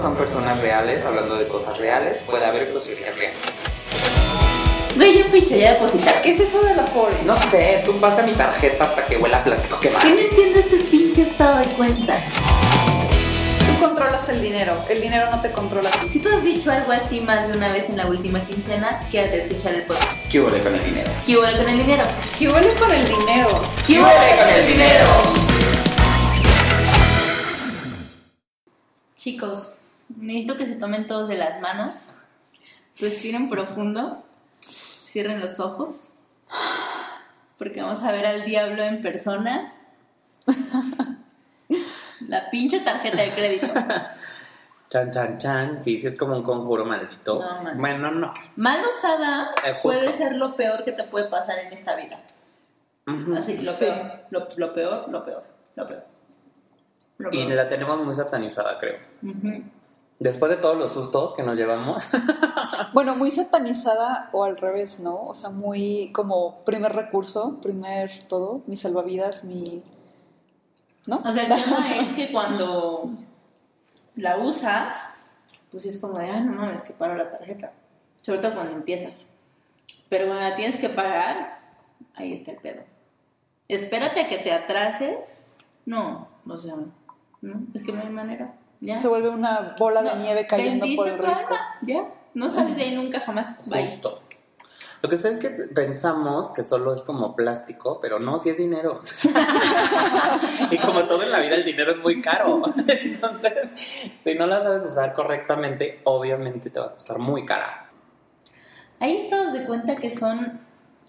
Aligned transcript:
son 0.00 0.16
personas 0.16 0.58
reales 0.60 1.04
hablando 1.04 1.36
de 1.36 1.46
cosas 1.46 1.76
reales. 1.78 2.22
Puede 2.22 2.46
haber 2.46 2.72
posibilidades 2.72 3.18
reales. 3.18 3.38
Güey, 4.96 5.18
yo 5.18 5.26
picho, 5.30 5.54
ya 5.56 5.74
depositar. 5.74 6.22
¿Qué 6.22 6.32
es 6.32 6.40
eso 6.40 6.62
de 6.62 6.74
la 6.74 6.84
pobre? 6.86 7.16
No 7.24 7.36
sé, 7.36 7.82
tú 7.84 7.98
pasa 8.00 8.22
mi 8.22 8.32
tarjeta 8.32 8.84
hasta 8.84 9.06
que 9.06 9.16
huela 9.16 9.38
a 9.38 9.44
plástico 9.44 9.78
quemado. 9.78 10.00
¿Quién 10.00 10.18
entiende 10.18 10.60
este 10.60 10.76
pinche 10.90 11.22
estado 11.22 11.58
de 11.58 11.66
cuenta? 11.66 12.18
Tú 13.66 13.86
controlas 13.86 14.28
el 14.30 14.42
dinero, 14.42 14.84
el 14.88 15.00
dinero 15.00 15.30
no 15.30 15.40
te 15.40 15.52
controla. 15.52 15.90
Si 16.08 16.20
tú 16.20 16.28
has 16.28 16.42
dicho 16.42 16.70
algo 16.70 16.92
así 16.92 17.20
más 17.20 17.48
de 17.48 17.56
una 17.56 17.70
vez 17.70 17.88
en 17.88 17.96
la 17.96 18.06
última 18.06 18.40
quincena, 18.44 19.06
quédate 19.10 19.36
a 19.36 19.44
escuchar 19.44 19.74
el 19.74 19.82
podcast. 19.82 20.30
¿Qué 20.30 20.40
huele 20.40 20.60
con 20.60 20.74
el 20.74 20.84
dinero? 20.84 21.10
¿Qué 21.24 21.38
huele 21.38 21.58
con 21.58 21.68
el 21.68 21.78
dinero? 21.78 22.04
¿Qué 22.38 22.48
huele 22.48 22.72
con 22.74 22.90
el 22.90 23.04
dinero? 23.04 23.62
¿Qué 23.86 24.02
huele 24.02 24.36
con 24.38 24.48
el 24.48 24.66
dinero? 24.66 25.06
Chicos, 29.16 29.74
necesito 30.16 30.56
que 30.56 30.66
se 30.66 30.76
tomen 30.76 31.06
todos 31.06 31.28
de 31.28 31.36
las 31.36 31.60
manos, 31.60 32.06
respiren 33.00 33.48
profundo, 33.48 34.24
cierren 34.60 35.40
los 35.40 35.60
ojos, 35.60 36.10
porque 37.58 37.82
vamos 37.82 38.02
a 38.02 38.12
ver 38.12 38.26
al 38.26 38.44
diablo 38.44 38.82
en 38.82 39.02
persona. 39.02 39.74
La 42.28 42.50
pinche 42.50 42.80
tarjeta 42.80 43.22
de 43.22 43.30
crédito. 43.30 43.68
Chan, 44.88 45.10
chan, 45.10 45.38
chan. 45.38 45.84
Sí, 45.84 45.98
sí, 45.98 46.06
es 46.08 46.16
como 46.16 46.36
un 46.36 46.42
conjuro 46.42 46.84
maldito. 46.84 47.40
No, 47.40 47.74
bueno, 47.76 48.10
no. 48.10 48.32
Mal 48.56 48.80
usada 48.84 49.50
Eh, 49.64 49.74
puede 49.82 50.12
ser 50.16 50.34
lo 50.34 50.56
peor 50.56 50.84
que 50.84 50.92
te 50.92 51.04
puede 51.04 51.26
pasar 51.26 51.58
en 51.60 51.72
esta 51.72 51.94
vida. 51.96 52.20
Así, 53.36 53.56
lo 53.58 53.72
Sí. 53.72 53.84
peor, 53.86 54.12
lo, 54.30 54.48
lo 54.56 54.74
peor, 54.74 55.08
lo 55.08 55.24
peor, 55.24 55.44
lo 55.76 55.88
peor. 55.88 56.04
Lo 57.18 57.32
Y 57.32 57.46
la 57.46 57.68
tenemos 57.68 58.04
muy 58.04 58.14
satanizada, 58.14 58.78
creo. 58.78 58.98
Ujú. 59.22 59.62
Después 60.20 60.50
de 60.50 60.58
todos 60.58 60.76
los 60.76 60.92
sustos 60.92 61.34
que 61.34 61.42
nos 61.42 61.58
llevamos. 61.58 62.04
Bueno, 62.92 63.14
muy 63.14 63.30
satanizada 63.30 64.30
o 64.32 64.42
al 64.42 64.56
revés, 64.56 64.98
¿no? 64.98 65.22
O 65.22 65.34
sea, 65.34 65.50
muy 65.50 66.10
como 66.12 66.56
primer 66.64 66.92
recurso, 66.92 67.60
primer 67.62 68.10
todo, 68.26 68.62
mi 68.66 68.76
salvavidas, 68.76 69.44
mi... 69.44 69.82
¿No? 71.06 71.18
O 71.18 71.32
sea, 71.32 71.44
el 71.44 71.48
tema 71.48 71.96
es 72.00 72.08
que 72.14 72.32
cuando 72.32 73.10
la 74.16 74.38
usas, 74.38 75.14
pues 75.70 75.86
es 75.86 75.98
como 75.98 76.18
de, 76.18 76.26
ah, 76.26 76.40
no 76.40 76.52
mames, 76.52 76.82
que 76.82 76.92
paro 76.92 77.14
la 77.14 77.30
tarjeta. 77.30 77.72
Sobre 78.22 78.40
todo 78.40 78.54
cuando 78.54 78.72
empiezas. 78.72 79.14
Pero 80.08 80.26
cuando 80.26 80.42
la 80.42 80.56
tienes 80.56 80.76
que 80.76 80.88
pagar, 80.88 81.60
ahí 82.16 82.32
está 82.32 82.50
el 82.50 82.58
pedo. 82.58 82.82
Espérate 83.68 84.22
a 84.22 84.28
que 84.28 84.38
te 84.38 84.52
atrases. 84.52 85.44
No, 85.86 86.28
o 86.44 86.58
sea, 86.58 86.74
no, 87.40 87.66
es 87.72 87.82
que 87.84 87.92
no 87.92 88.02
hay 88.02 88.10
manera. 88.10 88.52
Ya. 88.80 89.00
Se 89.00 89.08
vuelve 89.08 89.28
una 89.28 89.74
bola 89.78 90.02
de 90.02 90.10
No, 90.10 90.16
nieve 90.16 90.46
cayendo 90.46 90.86
por 90.96 91.08
el 91.08 91.18
risco. 91.18 91.54
Ya. 91.82 92.08
No 92.34 92.50
sales 92.50 92.76
de 92.76 92.82
ahí 92.82 92.94
nunca 92.94 93.20
jamás. 93.20 93.60
Bye. 93.66 93.86
Justo. 93.86 94.22
Lo 95.02 95.08
que 95.08 95.16
sé 95.16 95.30
es 95.30 95.38
que 95.38 95.48
pensamos 95.74 96.50
que 96.50 96.62
solo 96.62 96.92
es 96.92 97.02
como 97.04 97.34
plástico, 97.34 98.00
pero 98.00 98.18
no, 98.18 98.38
sí 98.38 98.50
es 98.50 98.58
dinero. 98.58 99.00
y 100.70 100.76
como 100.76 101.04
todo 101.04 101.22
en 101.22 101.30
la 101.30 101.40
vida, 101.40 101.54
el 101.54 101.64
dinero 101.64 101.92
es 101.92 101.98
muy 101.98 102.20
caro. 102.20 102.60
Entonces, 102.86 103.70
si 104.18 104.34
no 104.34 104.46
la 104.46 104.60
sabes 104.60 104.84
usar 104.84 105.14
correctamente, 105.14 106.02
obviamente 106.04 106.68
te 106.68 106.78
va 106.78 106.86
a 106.86 106.92
costar 106.92 107.18
muy 107.18 107.46
cara. 107.46 107.90
Hay 108.98 109.16
estados 109.16 109.54
de 109.54 109.64
cuenta 109.64 109.96
que 109.96 110.14
son 110.14 110.60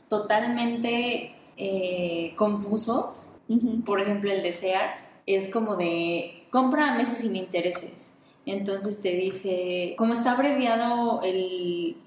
totalmente 0.07 1.35
eh, 1.57 2.33
confusos. 2.37 3.33
Por 3.85 3.99
ejemplo, 3.99 4.31
el 4.31 4.41
de 4.41 4.53
Sears 4.53 5.10
es 5.25 5.49
como 5.49 5.75
de 5.75 6.43
compra 6.51 6.93
a 6.93 6.97
meses 6.97 7.19
sin 7.19 7.35
intereses. 7.35 8.13
Entonces 8.45 9.01
te 9.01 9.15
dice, 9.15 9.95
como 9.97 10.13
está 10.13 10.31
abreviado 10.31 11.21
el, 11.21 11.97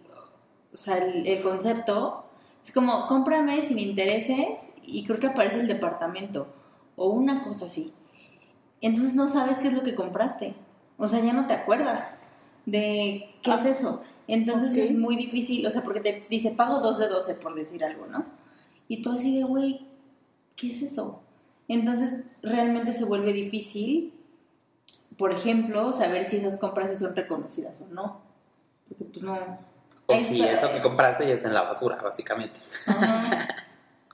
o 0.72 0.76
sea, 0.76 0.98
el, 0.98 1.26
el 1.26 1.42
concepto, 1.42 2.24
es 2.62 2.72
como 2.72 3.06
cómprame 3.06 3.62
sin 3.62 3.78
intereses 3.78 4.70
y 4.82 5.04
creo 5.04 5.20
que 5.20 5.28
aparece 5.28 5.60
el 5.60 5.68
departamento 5.68 6.48
o 6.96 7.10
una 7.10 7.42
cosa 7.42 7.66
así. 7.66 7.92
Entonces 8.80 9.14
no 9.14 9.28
sabes 9.28 9.58
qué 9.58 9.68
es 9.68 9.74
lo 9.74 9.82
que 9.82 9.94
compraste. 9.94 10.54
O 10.96 11.08
sea, 11.08 11.20
ya 11.20 11.32
no 11.32 11.46
te 11.46 11.54
acuerdas 11.54 12.14
de 12.66 13.34
qué 13.42 13.50
Ah, 13.50 13.60
es 13.60 13.78
eso. 13.78 14.02
Entonces 14.26 14.76
es 14.76 14.96
muy 14.96 15.16
difícil, 15.16 15.66
o 15.66 15.70
sea, 15.70 15.82
porque 15.82 16.00
te 16.00 16.26
dice 16.30 16.50
pago 16.50 16.80
2 16.80 16.98
de 16.98 17.08
12 17.08 17.34
por 17.34 17.54
decir 17.54 17.84
algo, 17.84 18.06
¿no? 18.06 18.24
Y 18.88 19.02
tú 19.02 19.10
así 19.10 19.36
de, 19.36 19.44
güey, 19.44 19.86
¿qué 20.56 20.70
es 20.70 20.82
eso? 20.82 21.20
Entonces 21.68 22.24
realmente 22.42 22.92
se 22.92 23.04
vuelve 23.04 23.32
difícil, 23.32 24.12
por 25.16 25.32
ejemplo, 25.32 25.92
saber 25.92 26.24
si 26.24 26.36
esas 26.36 26.58
compras 26.58 26.90
sí 26.90 26.96
son 26.96 27.14
reconocidas 27.14 27.80
o 27.80 27.86
no. 27.92 28.20
Porque 28.88 29.04
pues 29.04 29.22
no... 29.22 29.58
O 30.06 30.12
Ahí 30.12 30.22
si 30.22 30.42
está. 30.42 30.52
eso 30.52 30.72
que 30.72 30.82
compraste 30.82 31.26
ya 31.26 31.32
está 31.32 31.48
en 31.48 31.54
la 31.54 31.62
basura, 31.62 31.96
básicamente. 32.02 32.60
Ajá. 32.86 33.46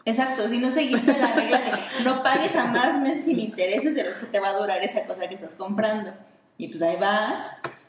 Exacto, 0.04 0.48
si 0.48 0.58
no 0.58 0.70
seguiste 0.70 1.18
la 1.18 1.34
regla 1.34 1.58
de 1.58 2.04
no 2.04 2.22
pagues 2.22 2.54
a 2.56 2.64
más 2.66 2.98
meses 3.00 3.24
sin 3.24 3.38
intereses 3.38 3.94
de 3.94 4.04
los 4.04 4.14
que 4.14 4.26
te 4.26 4.40
va 4.40 4.48
a 4.48 4.56
durar 4.56 4.82
esa 4.82 5.04
cosa 5.04 5.28
que 5.28 5.34
estás 5.34 5.54
comprando. 5.54 6.12
Y 6.56 6.68
pues 6.68 6.82
ahí 6.82 6.96
vas, 6.96 7.46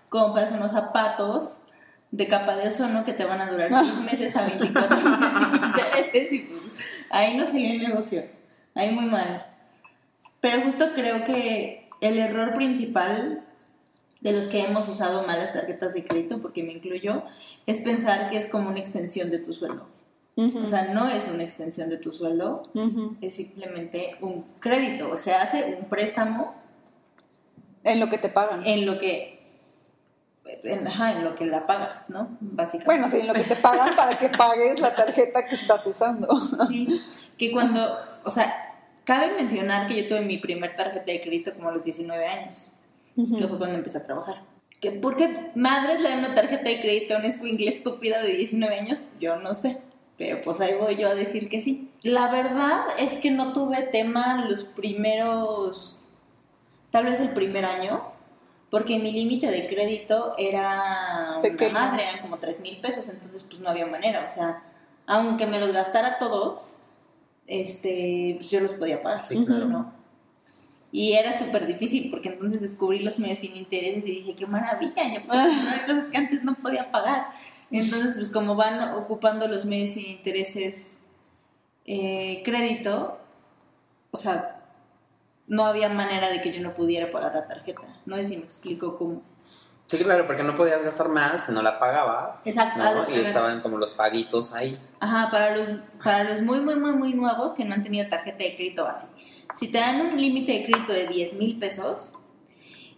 compras 0.09 0.51
unos 0.51 0.71
zapatos 0.71 1.57
de 2.11 2.27
capa 2.27 2.55
de 2.57 2.67
ozono 2.67 3.05
que 3.05 3.13
te 3.13 3.23
van 3.23 3.39
a 3.39 3.49
durar 3.49 3.69
6 3.73 3.93
meses 4.11 4.35
a 4.35 4.45
24 4.45 4.97
meses 4.97 5.33
sin 5.33 5.63
intereses 5.63 6.33
y 6.33 6.39
pues 6.39 6.71
ahí 7.09 7.37
no 7.37 7.45
salió 7.45 7.71
el 7.71 7.81
negocio. 7.81 8.23
Ahí 8.75 8.91
muy 8.91 9.05
mal. 9.05 9.45
Pero 10.41 10.63
justo 10.63 10.89
creo 10.93 11.23
que 11.23 11.87
el 12.01 12.17
error 12.17 12.55
principal 12.55 13.45
de 14.19 14.31
los 14.33 14.45
que 14.45 14.63
hemos 14.63 14.87
usado 14.87 15.25
mal 15.25 15.39
las 15.39 15.53
tarjetas 15.53 15.93
de 15.93 16.05
crédito, 16.05 16.41
porque 16.41 16.63
me 16.63 16.73
incluyo, 16.73 17.23
es 17.65 17.79
pensar 17.79 18.29
que 18.29 18.37
es 18.37 18.47
como 18.47 18.69
una 18.69 18.79
extensión 18.79 19.29
de 19.29 19.39
tu 19.39 19.53
sueldo. 19.53 19.87
O 20.37 20.67
sea, 20.67 20.85
no 20.93 21.07
es 21.07 21.27
una 21.27 21.43
extensión 21.43 21.89
de 21.89 21.97
tu 21.97 22.13
sueldo, 22.13 22.63
es 23.21 23.35
simplemente 23.35 24.15
un 24.21 24.43
crédito. 24.59 25.11
O 25.11 25.17
sea, 25.17 25.43
hace 25.43 25.77
un 25.79 25.85
préstamo 25.85 26.55
En 27.83 27.99
lo 27.99 28.09
que 28.09 28.17
te 28.17 28.29
pagan. 28.29 28.65
en 28.65 28.85
lo 28.85 28.97
que. 28.97 29.39
En, 30.63 30.87
ajá, 30.87 31.11
en 31.11 31.23
lo 31.23 31.35
que 31.35 31.45
la 31.45 31.67
pagas, 31.67 32.09
¿no? 32.09 32.37
Básicamente. 32.39 32.85
Bueno, 32.85 33.09
sí, 33.09 33.19
en 33.19 33.27
lo 33.27 33.33
que 33.33 33.43
te 33.43 33.55
pagan 33.55 33.95
para 33.95 34.17
que 34.17 34.29
pagues 34.29 34.79
la 34.79 34.95
tarjeta 34.95 35.47
que 35.47 35.55
estás 35.55 35.85
usando. 35.85 36.27
Sí, 36.67 36.99
que 37.37 37.51
cuando. 37.51 37.99
O 38.23 38.31
sea, 38.31 38.70
cabe 39.03 39.33
mencionar 39.35 39.87
que 39.87 40.01
yo 40.01 40.07
tuve 40.07 40.21
mi 40.21 40.37
primer 40.37 40.75
tarjeta 40.75 41.11
de 41.11 41.21
crédito 41.21 41.53
como 41.53 41.69
a 41.69 41.71
los 41.71 41.83
19 41.83 42.25
años, 42.25 42.71
que 43.15 43.47
fue 43.47 43.57
cuando 43.57 43.75
empecé 43.75 43.97
a 43.97 44.03
trabajar. 44.03 44.43
Que 44.79 44.91
¿Por 44.91 45.15
qué 45.15 45.51
madres 45.55 46.01
le 46.01 46.09
dan 46.09 46.19
una 46.19 46.33
tarjeta 46.33 46.69
de 46.69 46.81
crédito 46.81 47.15
a 47.15 47.19
una 47.19 47.27
escuincle 47.27 47.69
estúpida 47.69 48.23
de 48.23 48.33
19 48.33 48.79
años? 48.79 49.03
Yo 49.19 49.37
no 49.37 49.53
sé. 49.53 49.77
Pero 50.17 50.41
pues 50.41 50.59
ahí 50.59 50.75
voy 50.75 50.97
yo 50.97 51.07
a 51.07 51.15
decir 51.15 51.49
que 51.49 51.61
sí. 51.61 51.91
La 52.03 52.31
verdad 52.31 52.81
es 52.97 53.19
que 53.19 53.31
no 53.31 53.53
tuve 53.53 53.81
tema 53.83 54.45
los 54.47 54.63
primeros, 54.63 56.01
tal 56.91 57.05
vez 57.05 57.19
el 57.19 57.31
primer 57.31 57.65
año, 57.65 58.03
porque 58.69 58.99
mi 58.99 59.11
límite 59.11 59.51
de 59.51 59.67
crédito 59.67 60.33
era 60.37 61.39
Pequeño. 61.41 61.71
una 61.71 61.79
madre, 61.79 62.03
eran 62.03 62.21
como 62.21 62.39
3 62.39 62.61
mil 62.61 62.77
pesos, 62.77 63.07
entonces 63.09 63.43
pues 63.43 63.59
no 63.59 63.69
había 63.69 63.85
manera, 63.85 64.23
o 64.25 64.29
sea, 64.29 64.63
aunque 65.05 65.45
me 65.45 65.59
los 65.59 65.71
gastara 65.71 66.17
todos, 66.19 66.77
este, 67.51 68.35
pues 68.37 68.49
yo 68.49 68.61
los 68.61 68.73
podía 68.75 69.01
pagar, 69.01 69.25
Sí, 69.25 69.43
claro. 69.43 69.65
¿no? 69.65 69.93
Y 70.93 71.13
era 71.13 71.37
súper 71.37 71.67
difícil 71.67 72.09
porque 72.09 72.29
entonces 72.29 72.61
descubrí 72.61 72.99
los 72.99 73.19
meses 73.19 73.39
sin 73.39 73.57
intereses 73.57 74.03
y 74.05 74.11
dije, 74.11 74.35
qué 74.35 74.45
maravilla, 74.45 75.13
ya 75.13 75.25
puedo 75.25 75.43
comprar 75.47 75.85
cosas 75.85 76.05
que 76.09 76.17
antes 76.17 76.43
no 76.43 76.55
podía 76.55 76.89
pagar. 76.91 77.27
Entonces, 77.69 78.15
pues 78.15 78.29
como 78.29 78.55
van 78.55 78.95
ocupando 78.95 79.47
los 79.47 79.65
meses 79.65 79.93
sin 79.93 80.11
intereses 80.11 81.01
eh, 81.85 82.41
crédito, 82.43 83.19
o 84.11 84.17
sea, 84.17 84.61
no 85.47 85.65
había 85.65 85.89
manera 85.89 86.29
de 86.29 86.41
que 86.41 86.53
yo 86.53 86.61
no 86.61 86.73
pudiera 86.73 87.11
pagar 87.11 87.35
la 87.35 87.47
tarjeta. 87.47 87.83
No 88.05 88.15
sé 88.15 88.27
si 88.27 88.37
me 88.37 88.43
explico 88.43 88.97
cómo. 88.97 89.23
Sí, 89.91 89.97
claro, 89.97 90.25
porque 90.25 90.41
no 90.41 90.55
podías 90.55 90.81
gastar 90.81 91.09
más, 91.09 91.49
no 91.49 91.61
la 91.61 91.77
pagabas. 91.77 92.47
Exacto. 92.47 92.81
¿no? 92.81 93.09
Y 93.09 93.19
estaban 93.19 93.59
como 93.59 93.77
los 93.77 93.91
paguitos 93.91 94.53
ahí. 94.53 94.79
Ajá, 95.01 95.29
para 95.29 95.53
los, 95.53 95.67
para 96.01 96.23
los 96.23 96.41
muy, 96.41 96.61
muy, 96.61 96.77
muy, 96.77 96.93
muy 96.93 97.13
nuevos 97.13 97.55
que 97.55 97.65
no 97.65 97.73
han 97.73 97.83
tenido 97.83 98.07
tarjeta 98.07 98.37
de 98.37 98.55
crédito 98.55 98.87
así. 98.87 99.07
Si 99.57 99.67
te 99.67 99.79
dan 99.79 99.99
un 99.99 100.15
límite 100.15 100.53
de 100.53 100.63
crédito 100.63 100.93
de 100.93 101.07
10 101.07 101.33
mil 101.33 101.59
pesos 101.59 102.13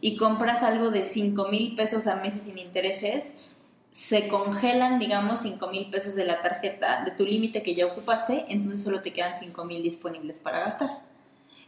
y 0.02 0.18
compras 0.18 0.62
algo 0.62 0.92
de 0.92 1.04
5 1.04 1.48
mil 1.48 1.76
pesos 1.76 2.06
a 2.06 2.18
meses 2.18 2.44
sin 2.44 2.60
intereses, 2.60 3.34
se 3.90 4.28
congelan, 4.28 5.00
digamos, 5.00 5.40
5 5.40 5.68
mil 5.70 5.90
pesos 5.90 6.14
de 6.14 6.26
la 6.26 6.44
tarjeta, 6.44 7.04
de 7.06 7.10
tu 7.10 7.26
límite 7.26 7.64
que 7.64 7.74
ya 7.74 7.88
ocupaste, 7.88 8.46
entonces 8.50 8.84
solo 8.84 9.02
te 9.02 9.12
quedan 9.14 9.36
5 9.36 9.66
mil 9.66 9.82
disponibles 9.82 10.38
para 10.38 10.60
gastar. 10.60 11.00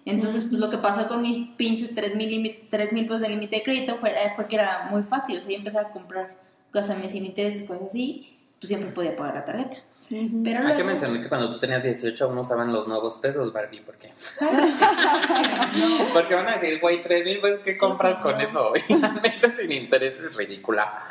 Entonces, 0.05 0.43
pues 0.43 0.59
lo 0.61 0.69
que 0.69 0.77
pasó 0.77 1.07
con 1.07 1.23
mis 1.23 1.49
pinches 1.49 1.93
3 1.95 2.15
mil 2.15 2.61
pesos 2.69 3.21
de 3.21 3.29
límite 3.29 3.55
de 3.57 3.63
crédito 3.63 3.97
fue, 3.97 4.13
fue 4.35 4.47
que 4.47 4.55
era 4.55 4.87
muy 4.91 5.01
fácil. 5.01 5.39
O 5.39 5.41
sea, 5.41 5.49
yo 5.49 5.57
empezaba 5.57 5.89
a 5.89 5.91
comprar 5.91 6.35
cosas 6.71 6.97
a 6.97 7.09
sin 7.09 7.25
intereses, 7.25 7.67
cosas 7.67 7.87
así, 7.87 8.37
pues 8.59 8.67
siempre 8.67 8.91
podía 8.91 9.15
pagar 9.15 9.35
la 9.35 9.45
tarjeta. 9.45 9.77
Pero 10.07 10.67
Hay 10.67 10.75
que 10.75 10.83
mencionar 10.83 11.19
que 11.19 11.29
cuando 11.29 11.49
tú 11.49 11.57
tenías 11.57 11.81
18 11.81 12.25
aún 12.25 12.37
usaban 12.37 12.71
los 12.71 12.87
nuevos 12.87 13.15
pesos, 13.15 13.51
Barbie, 13.51 13.79
¿por 13.79 13.97
qué? 13.97 14.11
Porque 16.13 16.35
van 16.35 16.47
a 16.47 16.57
decir, 16.57 16.79
güey, 16.79 17.01
3 17.01 17.25
mil 17.25 17.39
pesos, 17.39 17.61
¿qué 17.63 17.75
compras 17.75 18.17
con 18.17 18.39
eso? 18.39 18.73
Y 18.87 18.99
la 18.99 19.13
neta 19.13 19.51
sin 19.57 19.71
interés 19.71 20.19
es 20.19 20.35
ridícula. 20.35 21.03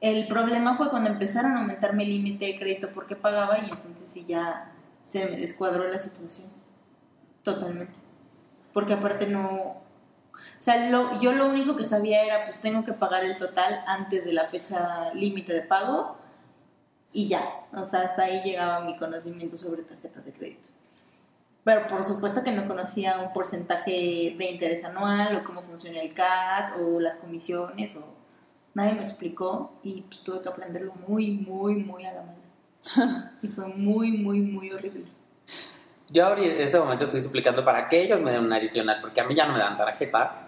El 0.00 0.28
problema 0.28 0.76
fue 0.76 0.90
cuando 0.90 1.10
empezaron 1.10 1.56
a 1.56 1.60
aumentar 1.60 1.94
mi 1.94 2.06
límite 2.06 2.44
de 2.44 2.58
crédito 2.58 2.90
porque 2.94 3.16
pagaba 3.16 3.58
y 3.58 3.70
entonces 3.70 4.08
sí 4.12 4.24
ya 4.24 4.70
se 5.02 5.24
me 5.24 5.36
descuadró 5.36 5.88
la 5.88 5.98
situación. 5.98 6.48
Totalmente. 7.42 8.03
Porque 8.74 8.94
aparte 8.94 9.28
no... 9.28 9.46
O 9.46 10.62
sea, 10.64 10.90
lo- 10.90 11.20
yo 11.20 11.32
lo 11.32 11.48
único 11.48 11.76
que 11.76 11.86
sabía 11.86 12.24
era 12.24 12.44
pues 12.46 12.58
tengo 12.60 12.84
que 12.84 12.94
pagar 12.94 13.24
el 13.24 13.38
total 13.38 13.82
antes 13.86 14.24
de 14.26 14.34
la 14.34 14.46
fecha 14.46 15.12
límite 15.14 15.54
de 15.54 15.62
pago 15.62 16.16
y 17.12 17.28
ya. 17.28 17.42
O 17.74 17.86
sea, 17.86 18.00
hasta 18.02 18.24
ahí 18.24 18.42
llegaba 18.44 18.80
mi 18.84 18.96
conocimiento 18.96 19.56
sobre 19.58 19.82
tarjetas 19.82 20.24
de 20.24 20.32
crédito. 20.32 20.68
Pero 21.64 21.86
por 21.86 22.04
supuesto 22.04 22.42
que 22.44 22.52
no 22.52 22.68
conocía 22.68 23.18
un 23.20 23.32
porcentaje 23.32 24.34
de 24.38 24.50
interés 24.52 24.84
anual 24.84 25.36
o 25.36 25.44
cómo 25.44 25.62
funciona 25.62 26.00
el 26.02 26.12
CAT 26.14 26.74
o 26.80 27.00
las 27.00 27.16
comisiones 27.16 27.96
o 27.96 28.04
nadie 28.74 28.94
me 28.94 29.02
explicó 29.02 29.72
y 29.82 30.02
pues 30.02 30.20
tuve 30.22 30.42
que 30.42 30.48
aprenderlo 30.50 30.94
muy, 31.08 31.30
muy, 31.32 31.76
muy 31.76 32.04
a 32.06 32.12
la 32.12 32.22
mano. 32.22 33.30
Y 33.42 33.48
fue 33.48 33.66
muy, 33.68 34.12
muy, 34.18 34.40
muy 34.40 34.70
horrible. 34.72 35.06
Yo 36.14 36.24
ahora 36.24 36.44
en 36.44 36.60
este 36.60 36.78
momento 36.78 37.06
estoy 37.06 37.24
suplicando 37.24 37.64
para 37.64 37.88
que 37.88 38.00
ellos 38.00 38.22
me 38.22 38.30
den 38.30 38.44
un 38.44 38.52
adicional, 38.52 38.98
porque 39.00 39.20
a 39.20 39.24
mí 39.24 39.34
ya 39.34 39.46
no 39.46 39.52
me 39.52 39.58
dan 39.58 39.76
tarjetas. 39.76 40.44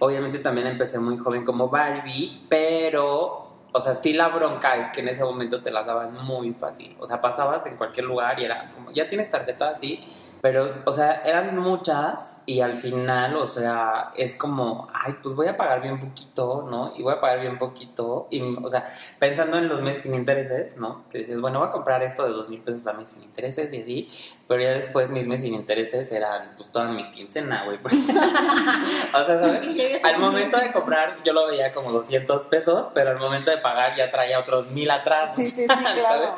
Obviamente 0.00 0.38
también 0.38 0.66
empecé 0.66 0.98
muy 0.98 1.16
joven 1.16 1.46
como 1.46 1.70
Barbie, 1.70 2.44
pero, 2.50 3.56
o 3.72 3.80
sea, 3.80 3.94
sí 3.94 4.12
la 4.12 4.28
bronca 4.28 4.76
es 4.76 4.88
que 4.88 5.00
en 5.00 5.08
ese 5.08 5.24
momento 5.24 5.62
te 5.62 5.70
las 5.70 5.86
daban 5.86 6.12
muy 6.26 6.52
fácil. 6.52 6.94
O 7.00 7.06
sea, 7.06 7.22
pasabas 7.22 7.64
en 7.64 7.78
cualquier 7.78 8.04
lugar 8.04 8.38
y 8.38 8.44
era 8.44 8.70
como, 8.74 8.90
ya 8.90 9.08
tienes 9.08 9.30
tarjeta 9.30 9.70
así, 9.70 9.98
pero, 10.40 10.82
o 10.84 10.92
sea, 10.92 11.22
eran 11.24 11.58
muchas 11.58 12.36
y 12.46 12.60
al 12.60 12.76
final, 12.76 13.36
o 13.36 13.46
sea, 13.46 14.10
es 14.16 14.36
como, 14.36 14.86
ay, 14.92 15.16
pues 15.22 15.34
voy 15.34 15.48
a 15.48 15.56
pagar 15.56 15.82
bien 15.82 15.98
poquito, 15.98 16.66
¿no? 16.70 16.92
Y 16.96 17.02
voy 17.02 17.14
a 17.14 17.20
pagar 17.20 17.40
bien 17.40 17.58
poquito. 17.58 18.28
Y, 18.30 18.40
o 18.40 18.70
sea, 18.70 18.88
pensando 19.18 19.58
en 19.58 19.68
los 19.68 19.82
meses 19.82 20.04
sin 20.04 20.14
intereses, 20.14 20.76
¿no? 20.76 21.04
Que 21.10 21.18
dices, 21.18 21.40
bueno, 21.40 21.58
voy 21.58 21.68
a 21.68 21.70
comprar 21.70 22.02
esto 22.02 22.24
de 22.24 22.30
dos 22.30 22.48
mil 22.48 22.60
pesos 22.60 22.86
a 22.86 22.92
mes 22.92 23.08
sin 23.08 23.22
intereses 23.22 23.72
y 23.72 23.82
así. 23.82 24.08
Pero 24.46 24.62
ya 24.62 24.70
después 24.72 25.10
mis 25.10 25.26
meses 25.26 25.44
sin 25.44 25.54
intereses 25.54 26.10
eran, 26.12 26.52
pues, 26.56 26.68
toda 26.68 26.88
mi 26.88 27.10
quincena, 27.10 27.64
güey. 27.64 27.78
o 27.84 29.24
sea, 29.24 29.26
¿sabes? 29.26 30.04
Al 30.04 30.18
momento 30.18 30.58
de 30.58 30.72
comprar, 30.72 31.18
yo 31.24 31.32
lo 31.32 31.46
veía 31.46 31.72
como 31.72 31.92
200 31.92 32.44
pesos, 32.44 32.88
pero 32.94 33.10
al 33.10 33.18
momento 33.18 33.50
de 33.50 33.58
pagar 33.58 33.94
ya 33.96 34.10
traía 34.10 34.38
otros 34.38 34.70
mil 34.70 34.90
atrás. 34.90 35.34
Sí, 35.34 35.48
sí, 35.48 35.62
sí, 35.62 35.66
¿sabes? 35.84 35.92
claro. 35.94 36.36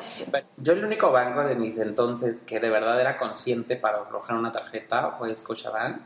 Yo 0.57 0.73
el 0.73 0.85
único 0.85 1.13
banco 1.13 1.45
de 1.45 1.55
mis 1.57 1.79
entonces 1.79 2.41
que 2.41 2.61
de 2.61 2.71
verdad 2.71 3.01
era 3.01 3.17
consciente 3.17 3.77
para 3.77 3.90
arrojar 3.99 4.37
una 4.37 4.53
tarjeta 4.53 5.17
fue 5.19 5.35
Scotiabank, 5.35 6.01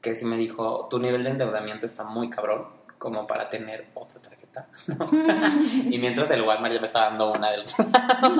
que 0.00 0.14
sí 0.14 0.24
me 0.24 0.36
dijo, 0.36 0.86
tu 0.88 0.98
nivel 0.98 1.24
de 1.24 1.30
endeudamiento 1.30 1.86
está 1.86 2.04
muy 2.04 2.30
cabrón 2.30 2.80
como 3.00 3.26
para 3.26 3.48
tener 3.48 3.88
otra 3.94 4.20
tarjeta. 4.20 4.68
y 5.90 5.98
mientras 5.98 6.30
el 6.30 6.42
Walmart 6.42 6.74
ya 6.74 6.80
me 6.80 6.86
estaba 6.86 7.06
dando 7.06 7.32
una 7.32 7.50
del 7.50 7.60
otro 7.62 7.84
lado. 7.92 8.36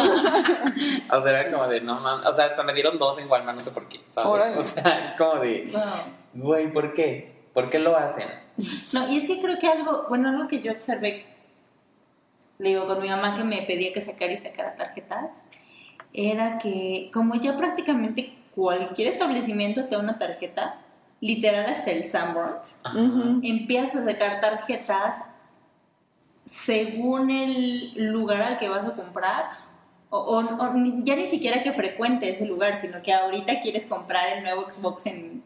o 1.13 1.23
sea, 1.23 1.41
era 1.41 1.51
como 1.51 1.67
de, 1.67 1.81
no 1.81 1.99
mames, 1.99 2.27
o 2.27 2.37
sea, 2.37 2.45
hasta 2.45 2.63
me 2.63 2.75
dieron 2.75 2.99
dos 2.99 3.19
en 3.19 3.31
Walmart, 3.31 3.59
no 3.59 3.65
sé 3.65 3.71
por 3.71 3.89
qué, 3.89 4.01
¿sabes? 4.07 4.57
O 4.59 4.63
sea, 4.63 5.15
como 5.19 5.37
de, 5.37 5.73
güey, 6.35 6.71
¿por 6.71 6.93
qué? 6.93 7.41
¿Por 7.55 7.71
qué 7.71 7.79
lo 7.79 7.97
hacen? 7.97 8.29
No, 8.93 9.09
y 9.09 9.17
es 9.17 9.27
que 9.27 9.41
creo 9.41 9.59
que 9.59 9.69
algo, 9.69 10.05
bueno, 10.09 10.29
algo 10.29 10.47
que 10.47 10.61
yo 10.61 10.73
observé, 10.73 11.27
le 12.59 12.69
digo, 12.69 12.87
con 12.87 13.01
mi 13.01 13.09
mamá 13.09 13.35
que 13.35 13.43
me 13.43 13.63
pedía 13.63 13.93
que 13.95 14.03
sacara 14.03 14.33
y 14.33 14.39
sacara 14.39 14.77
tarjetas, 14.77 15.37
era 16.13 16.59
que 16.59 17.11
como 17.15 17.35
ya 17.37 17.57
prácticamente 17.57 18.35
cualquier 18.61 19.09
establecimiento 19.09 19.85
te 19.85 19.97
da 19.97 20.03
una 20.03 20.19
tarjeta, 20.19 20.77
literal 21.23 21.65
hasta 21.67 21.91
el 21.93 22.05
Sanborns, 22.05 22.79
Ujú. 22.95 23.41
empiezas 23.43 23.97
a 23.97 24.05
sacar 24.05 24.41
tarjetas 24.43 25.23
según 26.45 27.31
el 27.31 27.93
lugar 28.13 28.43
al 28.43 28.59
que 28.59 28.69
vas 28.69 28.85
a 28.85 28.93
comprar, 28.95 29.45
o, 30.11 30.19
o- 30.19 30.41
o 30.41 30.75
ya 31.05 31.15
ni 31.17 31.27
siquiera 31.27 31.63
que 31.63 31.73
frecuente 31.73 32.29
ese 32.29 32.45
lugar, 32.45 32.77
sino 32.79 33.01
que 33.03 33.13
ahorita 33.15 33.61
quieres 33.63 33.87
comprar 33.87 34.37
el 34.37 34.43
nuevo 34.43 34.69
Xbox 34.69 35.07
en 35.07 35.43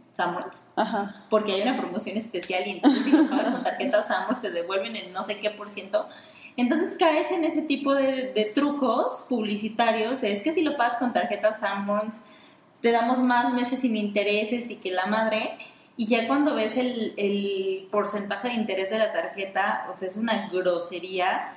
Ajá. 0.76 1.24
porque 1.28 1.52
hay 1.52 1.62
una 1.62 1.76
promoción 1.76 2.16
especial 2.16 2.66
y 2.66 2.70
entonces 2.70 3.04
si 3.04 3.10
lo 3.10 3.28
pagas 3.28 3.50
con 3.52 3.64
tarjetas 3.64 4.06
Samos 4.08 4.40
te 4.40 4.50
devuelven 4.50 4.96
el 4.96 5.12
no 5.12 5.22
sé 5.24 5.38
qué 5.40 5.50
por 5.50 5.70
ciento. 5.70 6.08
Entonces 6.56 6.94
caes 6.98 7.32
en 7.32 7.42
ese 7.44 7.62
tipo 7.62 7.92
de, 7.94 8.32
de 8.32 8.44
trucos 8.54 9.26
publicitarios 9.28 10.20
de 10.20 10.32
es 10.32 10.42
que 10.42 10.52
si 10.52 10.62
lo 10.62 10.76
pagas 10.76 10.98
con 10.98 11.12
tarjetas 11.12 11.58
Sanborns 11.60 12.22
te 12.84 12.92
damos 12.92 13.18
más 13.20 13.50
meses 13.54 13.80
sin 13.80 13.96
intereses 13.96 14.68
y 14.70 14.76
que 14.76 14.90
la 14.90 15.06
madre 15.06 15.56
y 15.96 16.06
ya 16.06 16.26
cuando 16.26 16.54
ves 16.54 16.76
el, 16.76 17.14
el 17.16 17.88
porcentaje 17.90 18.48
de 18.48 18.54
interés 18.54 18.90
de 18.90 18.98
la 18.98 19.10
tarjeta, 19.10 19.86
o 19.90 19.96
sea, 19.96 20.06
es 20.08 20.16
una 20.18 20.48
grosería 20.52 21.54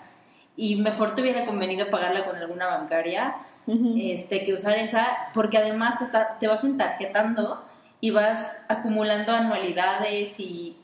y 0.56 0.78
mejor 0.78 1.16
te 1.16 1.22
hubiera 1.22 1.44
convenido 1.46 1.90
pagarla 1.90 2.24
con 2.26 2.38
alguna 2.38 2.68
bancaria 2.68 3.36
este, 4.14 4.46
que 4.46 4.54
usar 4.54 4.78
esa, 4.78 5.06
porque 5.34 5.58
además 5.58 5.98
te, 6.00 6.06
está, 6.06 6.38
te 6.40 6.48
vas 6.48 6.64
entarjetando 6.64 7.66
y 8.00 8.12
vas 8.12 8.56
acumulando 8.70 9.34
anualidades 9.34 10.40
y, 10.40 10.78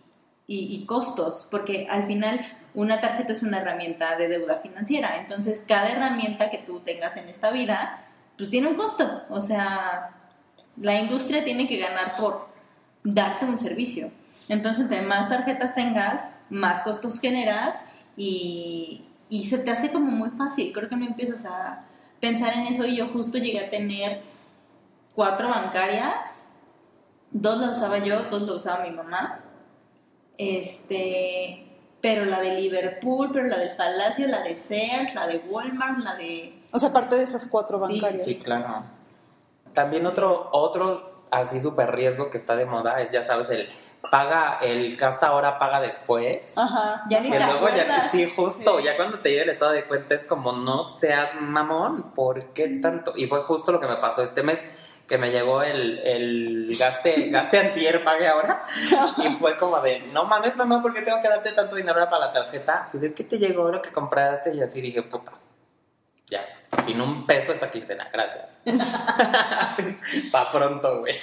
y- 0.45 0.75
y 0.75 0.85
costos, 0.85 1.47
porque 1.49 1.87
al 1.89 2.03
final 2.05 2.41
una 2.73 2.99
tarjeta 2.99 3.31
es 3.31 3.43
una 3.43 3.59
herramienta 3.59 4.17
de 4.17 4.27
deuda 4.27 4.57
financiera, 4.57 5.15
entonces 5.19 5.63
cada 5.65 5.89
herramienta 5.89 6.49
que 6.49 6.57
tú 6.57 6.81
tengas 6.81 7.15
en 7.15 7.29
esta 7.29 7.51
vida, 7.51 8.03
pues 8.37 8.49
tiene 8.49 8.67
un 8.67 8.75
costo, 8.75 9.23
o 9.29 9.39
sea, 9.39 10.09
la 10.77 10.99
industria 10.99 11.43
tiene 11.43 11.67
que 11.67 11.77
ganar 11.77 12.15
por 12.17 12.47
darte 13.03 13.45
un 13.45 13.59
servicio. 13.59 14.11
Entonces, 14.49 14.83
entre 14.83 15.01
más 15.01 15.29
tarjetas 15.29 15.75
tengas, 15.75 16.27
más 16.49 16.81
costos 16.81 17.19
generas 17.19 17.85
y, 18.17 19.05
y 19.29 19.45
se 19.45 19.57
te 19.59 19.71
hace 19.71 19.91
como 19.91 20.11
muy 20.11 20.29
fácil. 20.31 20.73
Creo 20.73 20.89
que 20.89 20.95
no 20.95 21.05
empiezas 21.05 21.45
a 21.45 21.85
pensar 22.19 22.53
en 22.53 22.67
eso 22.67 22.85
y 22.85 22.97
yo 22.97 23.07
justo 23.09 23.37
llegué 23.37 23.65
a 23.65 23.69
tener 23.69 24.21
cuatro 25.13 25.49
bancarias. 25.49 26.47
Dos 27.31 27.59
la 27.59 27.71
usaba 27.71 27.99
yo, 27.99 28.23
dos 28.23 28.43
la 28.43 28.53
usaba 28.53 28.83
mi 28.85 28.91
mamá. 28.91 29.39
Este, 30.37 31.65
pero 32.01 32.25
la 32.25 32.39
de 32.41 32.59
Liverpool, 32.59 33.29
pero 33.31 33.47
la 33.47 33.57
del 33.57 33.75
Palacio, 33.75 34.27
la 34.27 34.41
de 34.41 34.55
Sears, 34.57 35.15
la 35.15 35.27
de 35.27 35.37
Walmart, 35.49 35.99
la 35.99 36.15
de... 36.15 36.61
O 36.73 36.79
sea, 36.79 36.89
aparte 36.89 37.15
de 37.15 37.23
esas 37.23 37.45
cuatro 37.45 37.79
Sí, 37.87 37.93
bancarias. 37.93 38.25
Sí, 38.25 38.35
claro. 38.35 38.83
También 39.73 40.05
otro, 40.05 40.49
otro 40.51 41.11
así 41.31 41.59
súper 41.59 41.91
riesgo 41.95 42.29
que 42.29 42.37
está 42.37 42.55
de 42.55 42.65
moda 42.65 43.01
es, 43.01 43.11
ya 43.11 43.23
sabes, 43.23 43.49
el 43.49 43.67
paga, 44.11 44.59
el 44.61 44.95
gasta 44.97 45.27
ahora, 45.27 45.57
paga 45.57 45.79
después. 45.81 46.55
Ajá. 46.57 47.03
Ya 47.09 47.19
ni 47.21 47.31
Que 47.31 47.39
te 47.39 47.45
luego 47.45 47.69
ya, 47.69 48.09
sí, 48.11 48.29
justo, 48.29 48.77
Sí. 48.79 48.85
ya 48.85 48.95
cuando 48.97 49.19
te 49.19 49.29
llega 49.31 49.43
el 49.43 49.49
estado 49.49 49.71
de 49.71 49.85
cuenta 49.85 50.13
es 50.13 50.25
como, 50.25 50.51
no 50.51 50.99
seas 50.99 51.29
mamón, 51.39 52.13
¿por 52.13 52.47
qué 52.53 52.67
tanto? 52.81 53.13
Y 53.15 53.25
fue 53.27 53.41
justo 53.43 53.71
lo 53.71 53.79
que 53.79 53.87
me 53.87 53.95
pasó 53.95 54.21
este 54.21 54.43
mes, 54.43 54.59
que 55.07 55.17
me 55.17 55.31
llegó 55.31 55.63
el, 55.63 55.99
el 56.05 56.77
gaste, 56.77 57.29
gaste 57.29 57.59
antier, 57.59 58.03
pague 58.03 58.27
ahora, 58.27 58.63
y 59.17 59.33
fue 59.35 59.57
como 59.57 59.79
de, 59.81 59.99
no 60.13 60.25
mames, 60.25 60.55
mamá, 60.55 60.81
¿por 60.81 60.93
qué 60.93 61.01
tengo 61.01 61.21
que 61.21 61.29
darte 61.29 61.51
tanto 61.53 61.75
dinero 61.75 61.95
ahora 61.97 62.09
para 62.11 62.27
la 62.27 62.31
tarjeta? 62.33 62.89
Pues 62.91 63.03
es 63.03 63.13
que 63.13 63.23
te 63.23 63.37
llegó 63.39 63.69
lo 63.71 63.81
que 63.81 63.91
compraste, 63.91 64.53
y 64.53 64.61
así 64.61 64.81
dije, 64.81 65.01
puta, 65.01 65.31
sin 66.83 67.01
un 67.01 67.25
peso 67.25 67.51
esta 67.51 67.69
quincena, 67.69 68.09
gracias. 68.11 68.57
Pa' 70.31 70.51
pronto, 70.51 70.99
güey. 71.01 71.13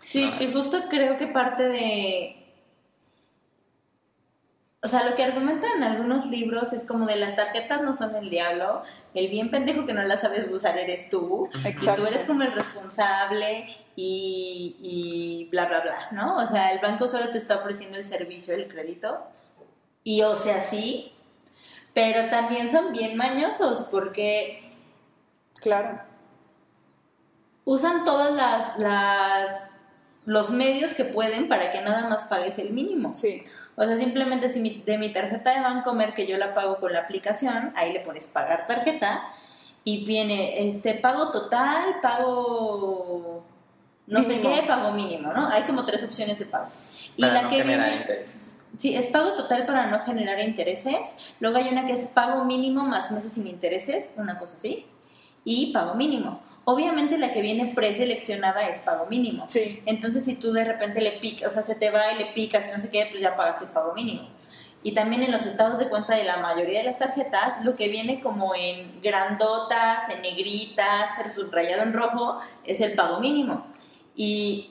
Sí, 0.00 0.30
que 0.38 0.52
justo 0.52 0.84
creo 0.88 1.16
que 1.16 1.28
parte 1.28 1.68
de... 1.68 2.36
O 4.82 4.88
sea, 4.88 5.08
lo 5.08 5.14
que 5.14 5.22
argumentan 5.22 5.70
en 5.76 5.84
algunos 5.84 6.26
libros 6.26 6.72
es 6.72 6.84
como 6.84 7.06
de 7.06 7.16
las 7.16 7.36
tarjetas 7.36 7.82
no 7.82 7.94
son 7.94 8.16
el 8.16 8.30
diablo, 8.30 8.82
el 9.14 9.28
bien 9.28 9.50
pendejo 9.50 9.84
que 9.84 9.92
no 9.92 10.02
las 10.02 10.22
sabes 10.22 10.50
usar 10.50 10.78
eres 10.78 11.10
tú, 11.10 11.50
y 11.62 11.68
Exacto. 11.68 12.02
tú 12.02 12.08
eres 12.08 12.24
como 12.24 12.42
el 12.42 12.52
responsable 12.52 13.68
y, 13.94 14.76
y 14.80 15.48
bla, 15.50 15.66
bla, 15.66 15.80
bla, 15.80 16.08
¿no? 16.12 16.38
O 16.38 16.48
sea, 16.48 16.72
el 16.72 16.80
banco 16.80 17.06
solo 17.06 17.28
te 17.28 17.36
está 17.36 17.58
ofreciendo 17.58 17.98
el 17.98 18.06
servicio 18.06 18.56
del 18.56 18.68
crédito, 18.68 19.22
y 20.02 20.22
o 20.22 20.34
sea, 20.34 20.62
sí, 20.62 21.12
pero 21.94 22.30
también 22.30 22.70
son 22.70 22.92
bien 22.92 23.16
mañosos 23.16 23.84
porque 23.90 24.62
Claro. 25.60 26.00
usan 27.64 28.04
todas 28.04 28.32
las, 28.34 28.78
las 28.78 29.62
los 30.26 30.50
medios 30.50 30.94
que 30.94 31.04
pueden 31.04 31.48
para 31.48 31.70
que 31.70 31.80
nada 31.80 32.08
más 32.08 32.24
pagues 32.24 32.58
el 32.58 32.70
mínimo. 32.70 33.14
Sí. 33.14 33.42
O 33.76 33.84
sea, 33.84 33.96
simplemente 33.96 34.48
si 34.50 34.60
mi- 34.60 34.82
de 34.84 34.98
mi 34.98 35.10
tarjeta 35.12 35.52
de 35.54 35.60
Bancomer 35.60 36.12
que 36.14 36.26
yo 36.26 36.36
la 36.38 36.52
pago 36.54 36.76
con 36.78 36.92
la 36.92 37.00
aplicación, 37.00 37.72
ahí 37.76 37.92
le 37.92 38.00
pones 38.00 38.26
pagar 38.26 38.66
tarjeta 38.66 39.22
y 39.84 40.04
viene 40.04 40.68
este 40.68 40.94
pago 40.94 41.30
total, 41.30 42.00
pago 42.02 43.42
no 44.06 44.22
sé 44.22 44.40
qué, 44.40 44.64
pago 44.66 44.92
mínimo, 44.92 45.32
¿no? 45.32 45.48
Hay 45.48 45.62
como 45.62 45.84
tres 45.84 46.02
opciones 46.04 46.38
de 46.38 46.44
pago. 46.46 46.68
Y 47.16 47.22
Para 47.22 47.32
la 47.34 47.42
no 47.42 47.48
que 47.48 47.62
viene 47.62 47.94
intereses. 47.96 48.59
Sí, 48.78 48.94
es 48.94 49.06
pago 49.06 49.32
total 49.32 49.66
para 49.66 49.86
no 49.86 50.00
generar 50.00 50.40
intereses. 50.40 51.16
Luego 51.38 51.58
hay 51.58 51.68
una 51.68 51.86
que 51.86 51.92
es 51.92 52.04
pago 52.04 52.44
mínimo 52.44 52.84
más 52.84 53.10
meses 53.10 53.32
sin 53.32 53.46
intereses, 53.46 54.12
una 54.16 54.38
cosa 54.38 54.54
así. 54.56 54.86
y 55.44 55.72
pago 55.72 55.94
mínimo. 55.94 56.40
Obviamente 56.64 57.16
la 57.18 57.32
que 57.32 57.40
viene 57.40 57.72
preseleccionada 57.74 58.68
es 58.68 58.78
pago 58.80 59.06
mínimo. 59.06 59.46
Sí. 59.48 59.82
Entonces 59.86 60.24
si 60.24 60.36
tú 60.36 60.52
de 60.52 60.64
repente 60.64 61.00
le 61.00 61.12
picas, 61.12 61.50
o 61.50 61.54
sea, 61.54 61.62
se 61.62 61.74
te 61.74 61.90
va 61.90 62.12
y 62.12 62.18
le 62.18 62.26
picas 62.32 62.68
y 62.68 62.72
no 62.72 62.78
sé 62.78 62.90
qué, 62.90 63.06
pues 63.10 63.22
ya 63.22 63.36
pagaste 63.36 63.64
el 63.64 63.70
pago 63.70 63.94
mínimo. 63.94 64.28
Y 64.82 64.92
también 64.92 65.22
en 65.22 65.32
los 65.32 65.44
estados 65.44 65.78
de 65.78 65.88
cuenta 65.88 66.16
de 66.16 66.24
la 66.24 66.38
mayoría 66.38 66.78
de 66.80 66.86
las 66.86 66.98
tarjetas, 66.98 67.64
lo 67.64 67.76
que 67.76 67.88
viene 67.88 68.20
como 68.20 68.54
en 68.54 69.00
grandotas, 69.02 70.08
en 70.08 70.22
negritas, 70.22 71.10
subrayado 71.34 71.82
en 71.82 71.92
rojo, 71.92 72.40
es 72.64 72.80
el 72.80 72.94
pago 72.94 73.20
mínimo. 73.20 73.66
Y 74.16 74.70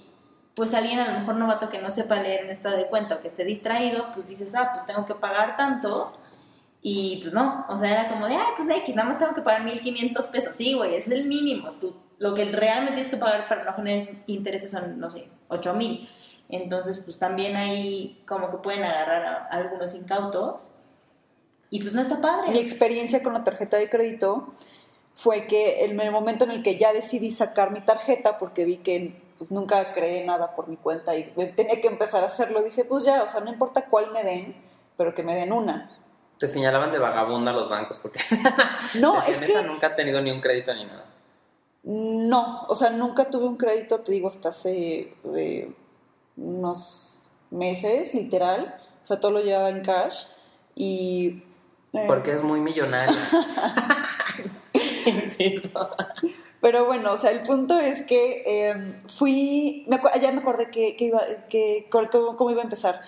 pues 0.59 0.73
alguien 0.73 0.99
a 0.99 1.07
lo 1.07 1.19
mejor 1.21 1.35
novato 1.35 1.69
que 1.69 1.79
no 1.79 1.89
sepa 1.89 2.17
leer 2.17 2.43
un 2.43 2.51
estado 2.51 2.75
de 2.75 2.87
cuenta 2.87 3.15
o 3.15 3.19
que 3.21 3.29
esté 3.29 3.45
distraído, 3.45 4.07
pues 4.13 4.27
dices, 4.27 4.53
ah, 4.55 4.71
pues 4.73 4.85
tengo 4.85 5.05
que 5.05 5.15
pagar 5.15 5.55
tanto. 5.55 6.11
Y 6.81 7.19
pues 7.21 7.33
no, 7.33 7.65
o 7.69 7.77
sea, 7.77 7.91
era 7.91 8.09
como 8.09 8.27
de, 8.27 8.35
ay, 8.35 8.47
pues 8.57 8.67
X, 8.69 8.93
nada 8.93 9.07
más 9.07 9.19
tengo 9.19 9.33
que 9.33 9.41
pagar 9.41 9.63
1500 9.63 10.25
pesos. 10.25 10.57
Sí, 10.57 10.73
güey, 10.73 10.95
es 10.95 11.07
el 11.07 11.27
mínimo. 11.27 11.71
Tú, 11.79 11.95
lo 12.17 12.33
que 12.33 12.43
realmente 12.43 12.95
tienes 12.95 13.09
que 13.09 13.15
pagar 13.15 13.47
para 13.47 13.63
no 13.63 13.73
generar 13.73 14.09
intereses 14.27 14.71
son, 14.71 14.99
no 14.99 15.09
sé, 15.09 15.29
8000. 15.47 16.09
Entonces, 16.49 16.99
pues 17.05 17.17
también 17.17 17.55
ahí 17.55 18.21
como 18.27 18.51
que 18.51 18.57
pueden 18.57 18.83
agarrar 18.83 19.23
a 19.25 19.45
algunos 19.55 19.95
incautos. 19.95 20.71
Y 21.69 21.79
pues 21.79 21.93
no 21.93 22.01
está 22.01 22.19
padre. 22.19 22.51
Mi 22.51 22.59
experiencia 22.59 23.23
con 23.23 23.31
la 23.31 23.45
tarjeta 23.45 23.77
de 23.77 23.89
crédito 23.89 24.49
fue 25.15 25.47
que 25.47 25.85
en 25.85 25.97
el 25.97 26.11
momento 26.11 26.43
en 26.43 26.51
el 26.51 26.63
que 26.63 26.77
ya 26.77 26.91
decidí 26.91 27.31
sacar 27.31 27.71
mi 27.71 27.79
tarjeta, 27.79 28.37
porque 28.37 28.65
vi 28.65 28.75
que 28.75 29.28
pues 29.39 29.49
nunca 29.51 29.91
creé 29.93 30.23
nada 30.25 30.53
por 30.53 30.67
mi 30.67 30.75
cuenta 30.77 31.15
y 31.15 31.23
tenía 31.55 31.81
que 31.81 31.87
empezar 31.87 32.23
a 32.23 32.27
hacerlo, 32.27 32.61
dije, 32.61 32.85
pues 32.85 33.03
ya, 33.05 33.23
o 33.23 33.27
sea, 33.27 33.39
no 33.39 33.49
importa 33.51 33.85
cuál 33.85 34.11
me 34.11 34.23
den, 34.23 34.55
pero 34.97 35.15
que 35.15 35.23
me 35.23 35.33
den 35.33 35.51
una. 35.51 35.89
Te 36.37 36.47
señalaban 36.47 36.91
de 36.91 36.99
vagabunda 36.99 37.51
los 37.51 37.67
bancos 37.69 37.99
porque 37.99 38.19
No, 38.99 39.21
es 39.27 39.39
que 39.39 39.45
"Esa 39.45 39.61
nunca 39.63 39.87
ha 39.87 39.95
tenido 39.95 40.21
ni 40.21 40.29
un 40.31 40.41
crédito 40.41 40.73
ni 40.75 40.85
nada. 40.85 41.05
no, 41.83 42.65
o 42.67 42.75
sea, 42.75 42.91
nunca 42.91 43.29
tuve 43.29 43.45
un 43.47 43.57
crédito, 43.57 44.01
te 44.01 44.11
digo, 44.11 44.27
hasta 44.27 44.49
hace 44.49 45.15
eh, 45.35 45.73
unos 46.37 47.17
meses, 47.49 48.13
literal, 48.13 48.75
o 49.01 49.05
sea, 49.05 49.19
todo 49.19 49.31
lo 49.31 49.39
llevaba 49.41 49.69
en 49.69 49.81
cash 49.83 50.25
y... 50.75 51.43
eh, 51.93 52.03
Porque 52.07 52.31
es 52.33 52.43
muy 52.43 52.59
millonaria. 52.59 53.15
Insisto. 55.05 55.89
Pero 56.61 56.85
bueno, 56.85 57.13
o 57.13 57.17
sea, 57.17 57.31
el 57.31 57.41
punto 57.43 57.79
es 57.79 58.03
que 58.03 58.43
eh, 58.45 59.01
fui, 59.17 59.85
me 59.87 59.99
ya 60.21 60.31
me 60.31 60.39
acordé 60.39 60.69
que, 60.69 60.95
que 60.95 61.05
iba, 61.05 61.21
que, 61.47 61.87
cómo, 61.89 62.35
cómo 62.35 62.51
iba 62.51 62.61
a 62.61 62.65
empezar. 62.65 63.01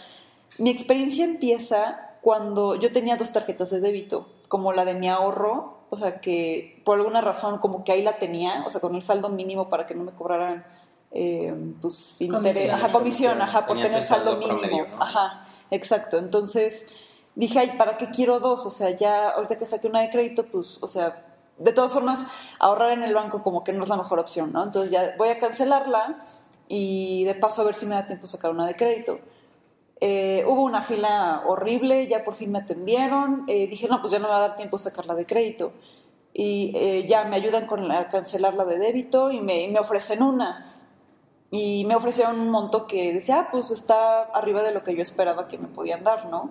Mi 0.58 0.70
experiencia 0.70 1.26
empieza 1.26 2.12
cuando 2.22 2.76
yo 2.76 2.94
tenía 2.94 3.18
dos 3.18 3.34
tarjetas 3.34 3.72
de 3.72 3.82
débito, 3.82 4.30
como 4.48 4.72
la 4.72 4.86
de 4.86 4.94
mi 4.94 5.10
ahorro, 5.10 5.80
o 5.90 5.98
sea, 5.98 6.22
que 6.22 6.82
por 6.86 6.98
alguna 6.98 7.20
razón 7.20 7.58
como 7.58 7.84
que 7.84 7.92
ahí 7.92 8.04
la 8.04 8.18
tenía, 8.18 8.64
o 8.66 8.72
sea, 8.72 8.80
con 8.80 8.96
el 8.96 9.02
saldo 9.02 9.30
mínimo 9.30 9.68
para 9.70 9.86
que 9.86 9.96
no 9.96 10.04
me 10.04 10.14
cobraran, 10.14 10.66
eh, 11.12 11.54
pues, 11.82 12.22
interés, 12.22 12.70
Comisión. 12.70 12.76
ajá, 12.76 12.92
comisión, 12.92 13.42
ajá, 13.42 13.66
por 13.66 13.76
tener 13.76 14.04
saldo, 14.04 14.32
saldo 14.32 14.38
mínimo, 14.38 14.60
promedio, 14.60 14.88
¿no? 14.88 15.04
ajá, 15.04 15.46
exacto. 15.72 16.18
Entonces 16.20 16.88
dije, 17.36 17.60
ay, 17.60 17.74
¿para 17.78 17.98
qué 17.98 18.10
quiero 18.12 18.40
dos? 18.40 18.66
O 18.66 18.72
sea, 18.72 18.92
ya 18.92 19.32
ahorita 19.32 19.58
que 19.58 19.66
saqué 19.66 19.88
una 19.88 20.00
de 20.02 20.10
crédito, 20.10 20.46
pues, 20.46 20.78
o 20.82 20.88
sea, 20.88 21.26
de 21.64 21.74
todas 21.74 21.92
formas, 21.92 22.26
ahorrar 22.60 22.92
en 22.92 23.04
el 23.04 23.14
banco 23.14 23.44
como 23.44 23.64
que 23.64 23.74
no 23.74 23.84
es 23.84 23.90
la 23.90 23.98
mejor 23.98 24.20
opción, 24.20 24.52
¿no? 24.52 24.64
Entonces 24.64 24.92
ya 24.92 25.14
voy 25.18 25.30
a 25.30 25.40
cancelarla 25.40 26.20
y 26.68 27.24
de 27.26 27.36
paso 27.36 27.62
a 27.62 27.66
ver 27.66 27.76
si 27.76 27.86
me 27.86 27.96
da 27.96 28.06
tiempo 28.06 28.28
sacar 28.28 28.52
una 28.52 28.66
de 28.66 28.76
crédito. 28.76 29.20
Eh, 30.00 30.44
hubo 30.48 30.64
una 30.64 30.82
fila 30.82 31.44
horrible, 31.46 32.08
ya 32.08 32.24
por 32.24 32.34
fin 32.34 32.52
me 32.52 32.60
atendieron, 32.60 33.44
eh, 33.48 33.68
dije, 33.68 33.88
no, 33.88 34.02
pues 34.02 34.12
ya 34.12 34.18
no 34.18 34.26
me 34.26 34.32
va 34.32 34.38
a 34.38 34.48
dar 34.48 34.56
tiempo 34.56 34.78
sacarla 34.80 35.14
de 35.14 35.28
crédito. 35.28 35.74
Y 36.34 36.72
eh, 36.76 37.06
ya 37.08 37.26
me 37.26 37.36
ayudan 37.36 37.68
con 37.68 37.92
a 37.92 38.10
cancelar 38.10 38.56
la 38.56 38.66
de 38.66 38.80
débito 38.80 39.32
y 39.32 39.42
me, 39.42 39.68
y 39.68 39.72
me 39.72 39.80
ofrecen 39.80 40.24
una. 40.24 40.66
Y 41.52 41.86
me 41.86 41.96
ofrecieron 41.96 42.40
un 42.40 42.50
monto 42.50 42.88
que 42.88 43.14
decía, 43.14 43.42
ah, 43.42 43.48
pues 43.52 43.70
está 43.70 44.24
arriba 44.24 44.64
de 44.64 44.74
lo 44.74 44.82
que 44.84 44.96
yo 44.96 45.02
esperaba 45.04 45.48
que 45.48 45.58
me 45.58 45.68
podían 45.68 46.04
dar, 46.04 46.30
¿no? 46.30 46.50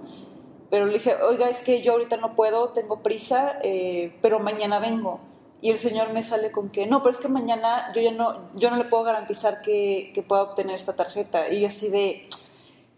Pero 0.71 0.87
le 0.87 0.95
dije, 0.95 1.17
oiga, 1.23 1.49
es 1.49 1.61
que 1.61 1.83
yo 1.83 1.93
ahorita 1.93 2.17
no 2.17 2.35
puedo, 2.37 2.69
tengo 2.71 3.03
prisa, 3.03 3.59
eh, 3.63 4.17
pero 4.23 4.39
mañana 4.39 4.79
vengo. 4.79 5.21
Y 5.63 5.71
el 5.71 5.79
señor 5.79 6.13
me 6.13 6.23
sale 6.23 6.53
con 6.53 6.71
que, 6.71 6.87
no, 6.87 7.03
pero 7.03 7.11
es 7.11 7.19
que 7.19 7.29
mañana 7.29 7.93
yo 7.93 8.01
ya 8.01 8.13
no, 8.13 8.49
yo 8.55 8.71
no 8.71 8.77
le 8.77 8.85
puedo 8.85 9.03
garantizar 9.03 9.61
que, 9.61 10.13
que 10.15 10.23
pueda 10.23 10.43
obtener 10.43 10.77
esta 10.77 10.97
tarjeta. 10.97 11.49
Y 11.51 11.61
yo 11.61 11.67
así 11.67 11.89
de, 11.89 12.29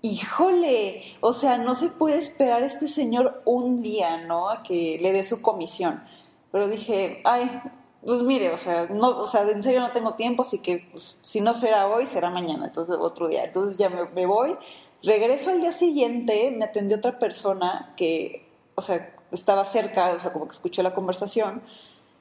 híjole, 0.02 1.02
o 1.20 1.32
sea, 1.32 1.58
no 1.58 1.74
se 1.74 1.88
puede 1.88 2.18
esperar 2.18 2.62
este 2.62 2.88
señor 2.88 3.42
un 3.46 3.82
día, 3.82 4.18
¿no? 4.26 4.50
A 4.50 4.62
que 4.62 4.98
le 5.00 5.12
dé 5.12 5.24
su 5.24 5.40
comisión. 5.42 6.04
Pero 6.52 6.68
dije, 6.68 7.22
ay, 7.24 7.62
pues 8.04 8.22
mire, 8.22 8.50
o 8.50 8.56
sea, 8.56 8.86
no, 8.90 9.20
o 9.20 9.26
sea, 9.26 9.42
en 9.48 9.62
serio 9.62 9.80
no 9.80 9.92
tengo 9.92 10.14
tiempo, 10.14 10.42
así 10.42 10.58
que 10.58 10.86
pues, 10.90 11.20
si 11.22 11.40
no 11.40 11.54
será 11.54 11.88
hoy, 11.88 12.06
será 12.06 12.30
mañana, 12.30 12.66
entonces 12.66 12.96
otro 12.98 13.28
día. 13.28 13.44
Entonces 13.44 13.78
ya 13.78 13.88
me, 13.88 14.04
me 14.10 14.26
voy, 14.26 14.56
regreso 15.02 15.50
al 15.50 15.60
día 15.60 15.72
siguiente, 15.72 16.52
me 16.56 16.64
atendió 16.64 16.96
otra 16.98 17.18
persona 17.18 17.92
que, 17.96 18.46
o 18.74 18.82
sea, 18.82 19.14
estaba 19.32 19.64
cerca, 19.64 20.10
o 20.10 20.20
sea, 20.20 20.32
como 20.32 20.46
que 20.46 20.52
escuché 20.52 20.82
la 20.82 20.94
conversación, 20.94 21.62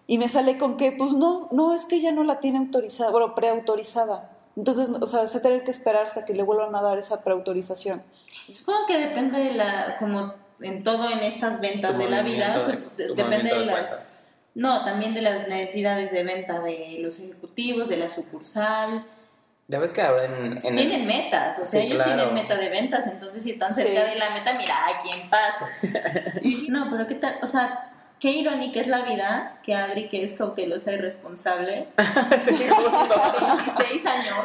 y 0.07 0.17
me 0.17 0.27
sale 0.27 0.57
con 0.57 0.77
que, 0.77 0.91
pues 0.91 1.13
no, 1.13 1.47
no, 1.51 1.73
es 1.73 1.85
que 1.85 2.01
ya 2.01 2.11
no 2.11 2.23
la 2.23 2.39
tiene 2.39 2.57
autorizada, 2.59 3.11
bueno, 3.11 3.35
preautorizada. 3.35 4.31
Entonces, 4.57 4.89
o 4.99 5.05
sea, 5.05 5.27
se 5.27 5.39
tiene 5.39 5.63
que 5.63 5.71
esperar 5.71 6.05
hasta 6.05 6.25
que 6.25 6.33
le 6.33 6.43
vuelvan 6.43 6.75
a 6.75 6.81
dar 6.81 6.97
esa 6.97 7.23
preautorización. 7.23 8.03
Supongo 8.51 8.79
que 8.87 8.97
depende 8.97 9.37
de 9.39 9.53
la, 9.53 9.95
como 9.97 10.33
en 10.59 10.83
todo 10.83 11.09
en 11.09 11.19
estas 11.19 11.61
ventas 11.61 11.97
de 11.97 12.09
la 12.09 12.21
vida, 12.21 12.57
de- 12.97 13.13
depende 13.15 13.53
de 13.53 13.59
de 13.59 13.65
las... 13.65 13.95
No, 14.53 14.83
también 14.83 15.13
de 15.13 15.21
las 15.21 15.47
necesidades 15.47 16.11
de 16.11 16.23
venta 16.23 16.59
de 16.59 16.97
los 16.99 17.19
ejecutivos, 17.19 17.87
de 17.87 17.95
la 17.95 18.09
sucursal. 18.09 19.05
Ya 19.71 19.79
ves 19.79 19.93
que 19.93 20.01
ahora 20.01 20.25
en, 20.25 20.33
en 20.65 20.77
el- 20.77 20.87
Tienen 20.87 21.07
metas, 21.07 21.57
o 21.59 21.65
sea, 21.65 21.79
Sí, 21.79 21.87
ellos 21.87 22.03
claro. 22.03 22.13
tienen 22.23 22.33
meta 22.35 22.57
de 22.57 22.67
ventas, 22.69 23.07
entonces 23.07 23.41
si 23.41 23.51
están 23.51 23.73
cerca 23.73 24.01
Sí. 24.05 24.09
de 24.11 24.15
la 24.19 24.29
meta, 24.31 24.53
mira, 24.55 24.75
aquí 24.89 25.09
en 25.17 25.29
paz. 25.29 25.55
No, 26.67 26.89
pero 26.91 27.07
qué 27.07 27.15
tal, 27.15 27.35
o 27.41 27.47
sea, 27.47 27.87
qué 28.19 28.31
irónica 28.31 28.81
es 28.81 28.87
la 28.87 29.03
vida 29.03 29.59
que 29.63 29.73
Adri, 29.73 30.09
que 30.09 30.25
es 30.25 30.33
cautelosa 30.33 30.91
y 30.91 30.97
responsable, 30.97 31.87
Sí, 32.45 32.67
justo. 32.69 33.55
26 33.77 34.05
años, 34.07 34.35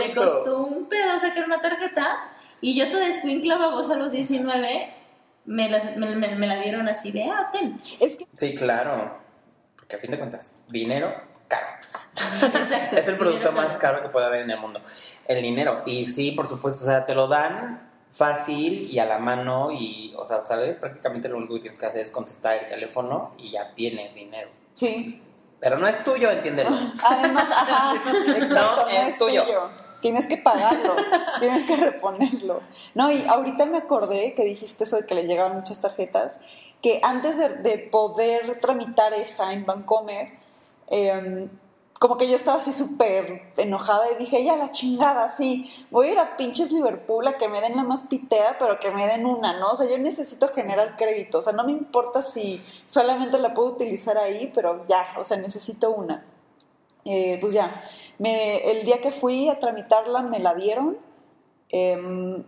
le 0.00 0.14
costó 0.16 0.64
un 0.64 0.88
pedo 0.88 1.20
sacar 1.20 1.44
una 1.44 1.60
tarjeta 1.60 2.24
y 2.60 2.74
yo 2.76 2.90
toda 2.90 3.06
escuincla 3.06 3.58
babosa 3.58 3.94
a 3.94 3.98
los 3.98 4.10
19 4.10 4.92
me, 5.44 5.68
las- 5.68 5.96
me, 5.96 6.16
me- 6.16 6.34
me 6.34 6.46
la 6.48 6.56
dieron 6.56 6.88
así 6.88 7.12
de, 7.12 7.22
ah, 7.30 7.50
ten. 7.52 7.78
Es 8.00 8.16
que 8.16 8.26
Sí, 8.36 8.54
claro. 8.56 9.16
Porque 9.76 9.94
a 9.94 9.98
fin 10.00 10.10
de 10.10 10.18
cuentas, 10.18 10.54
dinero 10.66 11.14
caro. 11.48 11.66
Exacto, 12.14 12.96
Es 12.96 13.08
el 13.08 13.18
producto 13.18 13.52
más 13.52 13.76
caro 13.78 14.02
que 14.02 14.08
puede 14.08 14.26
haber 14.26 14.42
en 14.42 14.50
el 14.50 14.58
mundo. 14.58 14.80
El 15.26 15.42
dinero. 15.42 15.82
Y 15.86 16.04
sí, 16.04 16.32
por 16.32 16.46
supuesto, 16.46 16.84
o 16.84 16.86
sea, 16.86 17.04
te 17.04 17.14
lo 17.14 17.28
dan 17.28 17.86
fácil 18.12 18.88
y 18.90 18.98
a 18.98 19.04
la 19.04 19.18
mano 19.18 19.70
y, 19.70 20.14
o 20.16 20.26
sea, 20.26 20.40
¿sabes? 20.40 20.76
Prácticamente 20.76 21.28
lo 21.28 21.36
único 21.36 21.54
que 21.54 21.60
tienes 21.60 21.78
que 21.78 21.86
hacer 21.86 22.00
es 22.00 22.10
contestar 22.10 22.54
el 22.56 22.66
teléfono 22.68 23.32
y 23.36 23.50
ya 23.50 23.74
tienes 23.74 24.14
dinero. 24.14 24.48
sí, 24.74 25.22
Pero 25.60 25.78
no 25.78 25.86
es 25.86 26.02
tuyo, 26.02 26.30
entiéndelo. 26.30 26.70
Además, 27.04 27.48
ajá, 27.50 27.94
exacto, 28.36 28.86
No, 28.86 28.88
es 28.88 29.18
tuyo. 29.18 29.44
Tienes 30.00 30.26
que 30.26 30.36
pagarlo, 30.36 30.94
tienes 31.40 31.64
que 31.64 31.76
reponerlo. 31.76 32.60
No, 32.94 33.10
y 33.10 33.24
ahorita 33.26 33.64
me 33.64 33.78
acordé 33.78 34.34
que 34.34 34.44
dijiste 34.44 34.84
eso 34.84 34.96
de 34.96 35.06
que 35.06 35.14
le 35.14 35.24
llegaban 35.24 35.56
muchas 35.56 35.80
tarjetas, 35.80 36.38
que 36.82 37.00
antes 37.02 37.38
de, 37.38 37.48
de 37.48 37.78
poder 37.78 38.60
tramitar 38.60 39.14
esa 39.14 39.52
en 39.52 39.64
Bancomer, 39.64 40.30
eh, 40.88 41.48
como 41.98 42.18
que 42.18 42.28
yo 42.28 42.36
estaba 42.36 42.58
así 42.58 42.72
súper 42.72 43.52
enojada 43.56 44.10
y 44.12 44.16
dije, 44.16 44.44
ya 44.44 44.56
la 44.56 44.70
chingada, 44.70 45.30
sí, 45.30 45.72
voy 45.90 46.08
a 46.08 46.12
ir 46.12 46.18
a 46.18 46.36
pinches 46.36 46.70
Liverpool 46.70 47.26
a 47.26 47.38
que 47.38 47.48
me 47.48 47.60
den 47.60 47.76
la 47.76 47.84
más 47.84 48.04
pitera, 48.04 48.56
pero 48.58 48.78
que 48.78 48.90
me 48.90 49.06
den 49.06 49.24
una, 49.24 49.58
¿no? 49.58 49.72
O 49.72 49.76
sea, 49.76 49.88
yo 49.88 49.96
necesito 49.98 50.48
generar 50.48 50.96
crédito, 50.96 51.38
o 51.38 51.42
sea, 51.42 51.54
no 51.54 51.64
me 51.64 51.72
importa 51.72 52.22
si 52.22 52.62
solamente 52.86 53.38
la 53.38 53.54
puedo 53.54 53.70
utilizar 53.70 54.18
ahí, 54.18 54.50
pero 54.54 54.84
ya, 54.86 55.06
o 55.18 55.24
sea, 55.24 55.38
necesito 55.38 55.90
una. 55.90 56.24
Eh, 57.04 57.38
pues 57.40 57.52
ya, 57.52 57.80
me, 58.18 58.58
el 58.70 58.84
día 58.84 59.00
que 59.00 59.12
fui 59.12 59.48
a 59.48 59.58
tramitarla 59.58 60.22
me 60.22 60.38
la 60.40 60.54
dieron. 60.54 60.98
eh, 61.70 62.42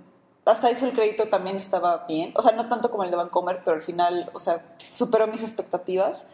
hasta 0.48 0.70
eso 0.70 0.86
el 0.86 0.92
crédito 0.92 1.28
también 1.28 1.56
estaba 1.56 2.06
bien. 2.08 2.32
O 2.34 2.42
sea, 2.42 2.52
no 2.52 2.68
tanto 2.68 2.90
como 2.90 3.04
el 3.04 3.10
de 3.10 3.16
Bancomer, 3.16 3.60
pero 3.64 3.76
al 3.76 3.82
final, 3.82 4.30
o 4.32 4.38
sea, 4.38 4.64
superó 4.92 5.26
mis 5.26 5.42
expectativas. 5.42 6.28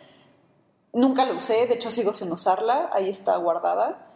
Nunca 0.95 1.25
la 1.25 1.35
usé, 1.35 1.67
de 1.67 1.75
hecho 1.75 1.91
sigo 1.91 2.15
sin 2.15 2.31
usarla, 2.31 2.89
ahí 2.93 3.11
está 3.11 3.37
guardada. 3.37 4.07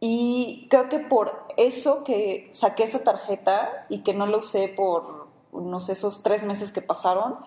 Y 0.00 0.66
creo 0.68 0.88
que 0.88 0.98
por 0.98 1.46
eso 1.56 2.02
que 2.02 2.48
saqué 2.52 2.82
esa 2.82 3.04
tarjeta 3.04 3.86
y 3.88 4.02
que 4.02 4.12
no 4.12 4.26
la 4.26 4.38
usé 4.38 4.68
por, 4.68 5.28
no 5.52 5.78
sé, 5.78 5.92
esos 5.92 6.24
tres 6.24 6.42
meses 6.42 6.72
que 6.72 6.82
pasaron, 6.82 7.38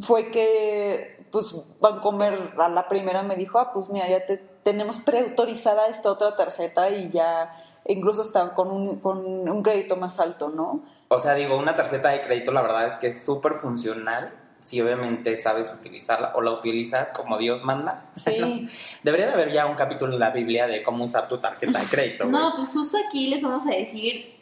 fue 0.00 0.30
que 0.30 1.26
pues 1.30 1.54
Bancomer 1.78 2.54
a 2.56 2.68
la 2.70 2.88
primera 2.88 3.22
me 3.22 3.36
dijo, 3.36 3.58
ah, 3.58 3.72
pues 3.72 3.90
mira, 3.90 4.08
ya 4.08 4.24
te, 4.24 4.38
tenemos 4.38 4.96
preautorizada 5.00 5.88
esta 5.88 6.10
otra 6.10 6.34
tarjeta 6.34 6.88
y 6.88 7.10
ya 7.10 7.62
incluso 7.84 8.22
está 8.22 8.54
con 8.54 8.70
un, 8.70 9.00
con 9.00 9.18
un 9.18 9.62
crédito 9.62 9.96
más 9.96 10.18
alto, 10.18 10.48
¿no? 10.48 10.82
O 11.08 11.18
sea, 11.18 11.34
digo, 11.34 11.56
una 11.58 11.76
tarjeta 11.76 12.08
de 12.08 12.22
crédito, 12.22 12.52
la 12.52 12.62
verdad 12.62 12.86
es 12.86 12.94
que 12.94 13.08
es 13.08 13.22
súper 13.24 13.54
funcional 13.54 14.32
si 14.66 14.80
obviamente 14.80 15.36
sabes 15.36 15.72
utilizarla 15.72 16.32
o 16.34 16.42
la 16.42 16.50
utilizas 16.50 17.10
como 17.10 17.38
Dios 17.38 17.62
manda. 17.64 18.04
Sí. 18.16 18.66
Debería 19.02 19.26
de 19.28 19.32
haber 19.34 19.52
ya 19.52 19.66
un 19.66 19.76
capítulo 19.76 20.14
en 20.14 20.20
la 20.20 20.30
Biblia 20.30 20.66
de 20.66 20.82
cómo 20.82 21.04
usar 21.04 21.28
tu 21.28 21.38
tarjeta 21.38 21.78
de 21.78 21.86
crédito. 21.86 22.24
No, 22.28 22.54
pues 22.56 22.68
justo 22.70 22.98
aquí 23.06 23.28
les 23.28 23.42
vamos 23.42 23.64
a 23.66 23.70
decir 23.76 24.34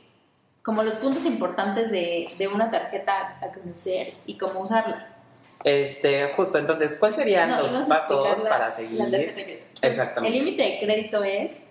como 0.62 0.82
los 0.82 0.94
puntos 0.94 1.26
importantes 1.26 1.90
de, 1.90 2.30
de 2.38 2.48
una 2.48 2.70
tarjeta 2.70 3.38
a 3.42 3.48
conocer 3.52 4.14
y 4.24 4.38
cómo 4.38 4.60
usarla. 4.60 5.08
Este, 5.62 6.28
justo, 6.36 6.56
entonces, 6.58 6.96
¿cuáles 6.98 7.16
serían 7.16 7.50
No, 7.50 7.60
los 7.62 7.86
pasos 7.86 8.38
la- 8.42 8.48
para 8.48 8.68
la 8.70 8.74
seguir? 8.76 8.98
tarjeta 8.98 9.18
de 9.18 9.32
crédito. 9.44 9.64
Entonces, 9.66 9.90
Exactamente. 9.90 10.38
El 10.38 10.44
límite 10.44 10.62
de 10.62 10.78
crédito 10.80 11.22
es 11.24 11.66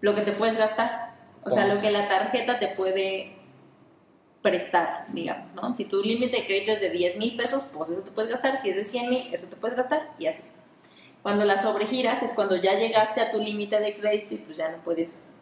lo 0.00 0.14
que 0.14 0.22
te 0.22 0.32
puedes 0.32 0.56
gastar. 0.56 1.14
O 1.44 1.50
sea, 1.50 1.62
¿Cómo? 1.62 1.74
lo 1.74 1.80
que 1.80 1.90
la 1.90 2.08
tarjeta 2.08 2.58
te 2.60 2.68
puede 2.68 3.32
prestar, 4.42 5.06
digamos, 5.08 5.52
¿no? 5.54 5.74
Si 5.74 5.84
tu 5.84 6.02
límite 6.02 6.36
de 6.38 6.46
crédito 6.46 6.72
es 6.72 6.80
de 6.80 6.90
10 6.90 7.16
mil 7.16 7.36
pesos, 7.36 7.64
pues 7.72 7.90
eso 7.90 8.02
te 8.02 8.10
puedes 8.12 8.30
gastar. 8.30 8.60
Si 8.62 8.70
es 8.70 8.76
de 8.76 8.84
100 8.84 9.10
mil, 9.10 9.34
eso 9.34 9.46
te 9.46 9.56
puedes 9.56 9.76
gastar 9.76 10.10
y 10.18 10.26
así. 10.26 10.42
Cuando 11.22 11.44
la 11.44 11.60
sobregiras 11.60 12.22
es 12.22 12.32
cuando 12.34 12.56
ya 12.56 12.74
llegaste 12.78 13.20
a 13.20 13.30
tu 13.32 13.40
límite 13.40 13.80
de 13.80 13.96
crédito 13.96 14.34
y 14.34 14.38
pues 14.38 14.56
ya 14.56 14.68
no 14.70 14.78
puedes, 14.84 15.32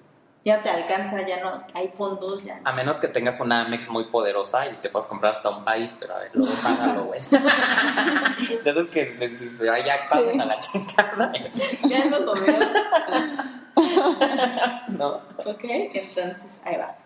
ya 0.44 0.62
te 0.62 0.70
alcanza, 0.70 1.26
ya 1.26 1.40
no 1.44 1.62
hay 1.74 1.88
fondos, 1.88 2.42
ya 2.44 2.58
no. 2.58 2.68
A 2.68 2.72
menos 2.72 2.96
que 2.96 3.08
tengas 3.08 3.38
una 3.40 3.62
Amex 3.66 3.90
muy 3.90 4.04
poderosa 4.04 4.66
y 4.66 4.74
te 4.76 4.88
puedas 4.88 5.06
comprar 5.06 5.34
hasta 5.36 5.50
un 5.50 5.64
país, 5.64 5.94
pero 6.00 6.14
a 6.16 6.20
ver, 6.20 6.30
luego 6.32 6.52
págalo, 6.62 7.04
güey. 7.04 7.20
Esos 8.64 8.88
que 8.88 9.18
allá 9.70 10.08
pasan 10.08 10.32
Sí. 10.32 10.40
a 10.40 10.44
la 10.46 10.58
chingada, 10.58 11.32
Ya 11.88 12.04
me 12.06 12.24
comieron. 12.24 12.68
¿no? 14.88 15.08
Ok, 15.44 15.64
entonces 15.64 16.60
ahí 16.64 16.76
va. 16.76 16.96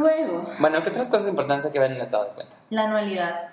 Luego, 0.00 0.50
Bueno, 0.58 0.82
¿qué 0.82 0.90
otras 0.90 1.08
cosas 1.08 1.26
importantes 1.28 1.64
hay 1.66 1.72
que 1.72 1.78
ver 1.78 1.90
en 1.90 1.96
el 1.96 2.02
estado 2.02 2.24
de 2.26 2.30
cuenta? 2.32 2.56
la 2.70 2.84
anualidad. 2.84 3.48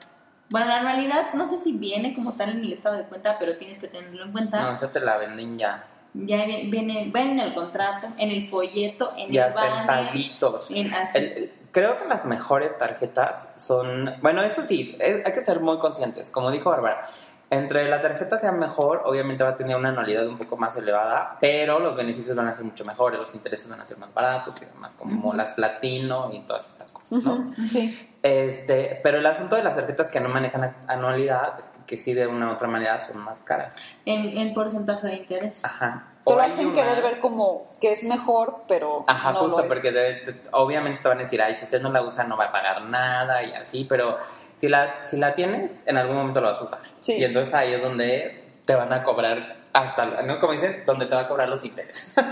Bueno, 0.49 0.67
la 0.67 0.79
anualidad 0.79 1.33
no 1.33 1.47
sé 1.47 1.57
si 1.57 1.71
viene 1.71 2.13
como 2.13 2.33
tal 2.33 2.49
en 2.49 2.59
el 2.65 2.73
estado 2.73 2.97
de 2.97 3.05
cuenta, 3.05 3.37
pero 3.39 3.55
tienes 3.55 3.79
que 3.79 3.87
tenerlo 3.87 4.25
en 4.25 4.31
cuenta. 4.33 4.61
No, 4.61 4.73
esa 4.73 4.91
te 4.91 4.99
la 4.99 5.17
venden 5.17 5.57
ya. 5.57 5.87
Ya 6.13 6.45
vi- 6.45 6.69
viene, 6.69 7.09
viene 7.13 7.31
en 7.31 7.39
el 7.39 7.53
contrato, 7.55 8.07
en 8.17 8.29
el 8.29 8.49
folleto, 8.49 9.13
en 9.17 9.31
Ya 9.31 9.43
el 9.43 9.49
está 9.49 9.65
en 9.67 9.87
banner, 9.87 10.07
paguitos. 10.07 10.69
en 10.69 10.93
así. 10.93 11.17
El- 11.17 11.23
el- 11.37 11.51
creo 11.71 11.97
que 11.97 12.05
las 12.05 12.25
mejores 12.25 12.77
tarjetas 12.77 13.49
son, 13.55 14.13
bueno, 14.21 14.41
eso 14.43 14.61
sí, 14.61 14.95
es- 14.99 15.25
hay 15.25 15.31
que 15.31 15.41
ser 15.45 15.59
muy 15.61 15.79
conscientes, 15.79 16.29
como 16.29 16.51
dijo 16.51 16.69
Bárbara, 16.69 17.07
entre 17.53 17.87
la 17.87 18.01
tarjeta 18.01 18.39
sea 18.39 18.51
mejor, 18.51 19.01
obviamente 19.05 19.43
va 19.43 19.51
a 19.51 19.55
tener 19.55 19.75
una 19.75 19.89
anualidad 19.89 20.27
un 20.27 20.37
poco 20.37 20.57
más 20.57 20.75
elevada, 20.77 21.37
pero 21.41 21.79
los 21.79 21.95
beneficios 21.95 22.35
van 22.35 22.47
a 22.47 22.55
ser 22.55 22.65
mucho 22.65 22.85
mejores, 22.85 23.19
los 23.19 23.33
intereses 23.35 23.69
van 23.69 23.81
a 23.81 23.85
ser 23.85 23.97
más 23.97 24.13
baratos 24.13 24.61
y 24.61 24.65
demás, 24.65 24.95
como 24.95 25.33
las 25.33 25.51
platino 25.51 26.31
y 26.33 26.41
todas 26.45 26.69
estas 26.69 26.91
cosas, 26.91 27.23
¿no? 27.23 27.53
Sí. 27.67 28.09
Este, 28.23 28.99
pero 29.03 29.17
el 29.19 29.25
asunto 29.25 29.57
de 29.57 29.63
las 29.63 29.75
tarjetas 29.75 30.09
que 30.09 30.21
no 30.21 30.29
manejan 30.29 30.75
anualidad 30.87 31.59
es 31.59 31.69
que 31.85 31.97
sí 31.97 32.13
de 32.13 32.25
una 32.27 32.49
u 32.49 32.53
otra 32.53 32.67
manera 32.69 32.99
son 33.01 33.17
más 33.17 33.41
caras. 33.41 33.75
en, 34.05 34.37
en 34.37 34.53
porcentaje 34.53 35.07
de 35.07 35.15
interés. 35.15 35.59
Ajá. 35.63 36.07
Te 36.25 36.33
lo 36.33 36.39
hacen 36.41 36.73
querer 36.73 37.03
ver 37.03 37.19
como 37.19 37.75
que 37.81 37.91
es 37.91 38.05
mejor, 38.05 38.63
pero. 38.65 39.03
Ajá, 39.09 39.33
no 39.33 39.39
justo, 39.39 39.57
lo 39.57 39.63
es. 39.63 39.67
porque 39.67 39.91
de- 39.91 40.13
de- 40.21 40.41
obviamente 40.53 41.01
te 41.01 41.09
van 41.09 41.17
a 41.17 41.21
decir, 41.23 41.41
ay, 41.41 41.53
si 41.57 41.65
usted 41.65 41.81
no 41.81 41.91
la 41.91 42.01
usa 42.01 42.23
no 42.23 42.37
va 42.37 42.45
a 42.45 42.51
pagar 42.53 42.83
nada 42.85 43.43
y 43.43 43.51
así, 43.51 43.83
pero 43.83 44.15
si 44.55 44.67
la, 44.67 45.03
si 45.03 45.17
la 45.17 45.35
tienes, 45.35 45.81
en 45.85 45.97
algún 45.97 46.15
momento 46.17 46.41
lo 46.41 46.47
vas 46.47 46.61
a 46.61 46.63
usar. 46.63 46.79
Sí. 46.99 47.17
Y 47.17 47.23
entonces 47.23 47.53
ahí 47.53 47.73
es 47.73 47.81
donde 47.81 48.43
te 48.65 48.75
van 48.75 48.93
a 48.93 49.03
cobrar 49.03 49.63
hasta, 49.73 50.21
¿no? 50.23 50.39
Como 50.39 50.53
dicen, 50.53 50.83
donde 50.85 51.07
te 51.07 51.15
va 51.15 51.21
a 51.21 51.27
cobrar 51.27 51.49
los 51.49 51.63
intereses. 51.65 52.15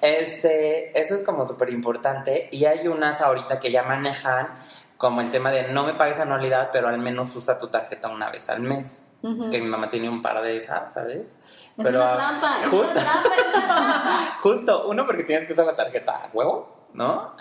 Este, 0.00 0.98
eso 1.00 1.16
es 1.16 1.22
como 1.22 1.46
súper 1.46 1.70
importante. 1.70 2.48
Y 2.52 2.66
hay 2.66 2.86
unas 2.86 3.20
ahorita 3.20 3.58
que 3.58 3.72
ya 3.72 3.82
manejan 3.82 4.48
como 4.96 5.20
el 5.20 5.30
tema 5.30 5.50
de 5.50 5.72
no 5.72 5.84
me 5.84 5.94
pagues 5.94 6.20
anualidad, 6.20 6.70
pero 6.72 6.88
al 6.88 6.98
menos 6.98 7.34
usa 7.34 7.58
tu 7.58 7.68
tarjeta 7.68 8.08
una 8.08 8.30
vez 8.30 8.48
al 8.48 8.60
mes. 8.60 9.02
Ujú. 9.22 9.50
Que 9.50 9.60
mi 9.60 9.66
mamá 9.66 9.90
tiene 9.90 10.08
un 10.08 10.22
par 10.22 10.40
de 10.42 10.56
esas, 10.56 10.92
¿sabes? 10.94 11.36
Es 11.76 11.86
una 11.86 12.14
trampa, 12.14 12.60
es 12.62 12.68
justo, 12.68 12.92
una 12.92 13.02
trampa, 13.02 13.34
es 13.36 13.46
una 13.48 13.66
trampa. 13.66 14.38
justo, 14.42 14.88
uno 14.88 15.06
porque 15.06 15.24
tienes 15.24 15.46
que 15.46 15.52
usar 15.52 15.66
la 15.66 15.74
tarjeta 15.74 16.12
a 16.12 16.30
huevo, 16.32 16.86
¿no? 16.94 17.34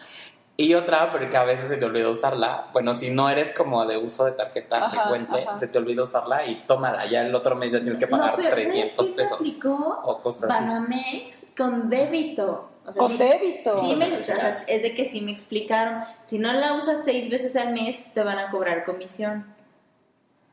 Y 0.60 0.74
otra 0.74 1.12
porque 1.12 1.38
a 1.38 1.44
veces 1.44 1.70
se 1.70 1.78
te 1.78 1.86
olvida 1.86 2.10
usarla. 2.10 2.70
Bueno, 2.74 2.96
si 2.96 3.12
no 3.12 3.30
eres 3.30 3.52
como 3.56 3.86
de 3.86 3.98
uso 3.98 4.26
de 4.26 4.32
tarjeta 4.32 4.78
Ajá, 4.78 4.90
frecuente, 4.90 5.44
ajá. 5.48 5.56
se 5.56 5.68
te 5.68 5.78
olvida 5.78 6.02
usarla 6.02 6.48
y 6.48 6.64
tómala. 6.66 7.06
Ya 7.06 7.22
el 7.28 7.36
otro 7.36 7.56
mes 7.56 7.74
ya 7.74 7.80
tienes 7.80 8.00
que 8.00 8.08
pagar 8.08 8.32
No, 8.32 8.38
pero 8.38 8.50
¿sabes 8.50 8.72
300 8.72 9.06
quién 9.06 9.16
me 9.16 9.22
pesos 9.24 9.38
aplicó? 9.40 10.02
o 10.04 10.20
cosas 10.22 10.50
así. 10.50 11.46
Con 11.56 11.90
débito. 11.92 12.70
O 12.88 12.92
sea, 12.92 13.00
Con 13.00 13.12
sí- 13.12 13.18
débito. 13.20 13.82
Sí, 13.86 13.96
me, 13.98 14.12
o 14.18 14.24
sea, 14.24 14.64
es 14.68 14.82
de 14.82 14.94
que 14.96 15.06
sí 15.06 15.22
me 15.22 15.32
explicaron. 15.32 16.04
Si 16.24 16.40
no 16.40 16.52
la 16.54 16.74
usas 16.74 17.00
seis 17.06 17.30
veces 17.30 17.56
al 17.56 17.72
mes, 17.74 18.04
te 18.16 18.24
van 18.24 18.40
a 18.40 18.50
cobrar 18.50 18.84
comisión. 18.84 19.46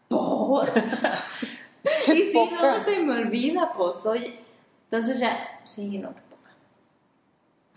¿Por? 0.09 0.67
y 2.09 2.13
si 2.13 2.31
poca. 2.35 2.79
no, 2.79 2.85
se 2.85 3.01
me 3.01 3.13
olvida, 3.15 3.73
pues, 3.73 4.05
oye. 4.05 4.39
Entonces 4.85 5.19
ya, 5.19 5.61
sí, 5.65 5.97
no. 5.97 6.13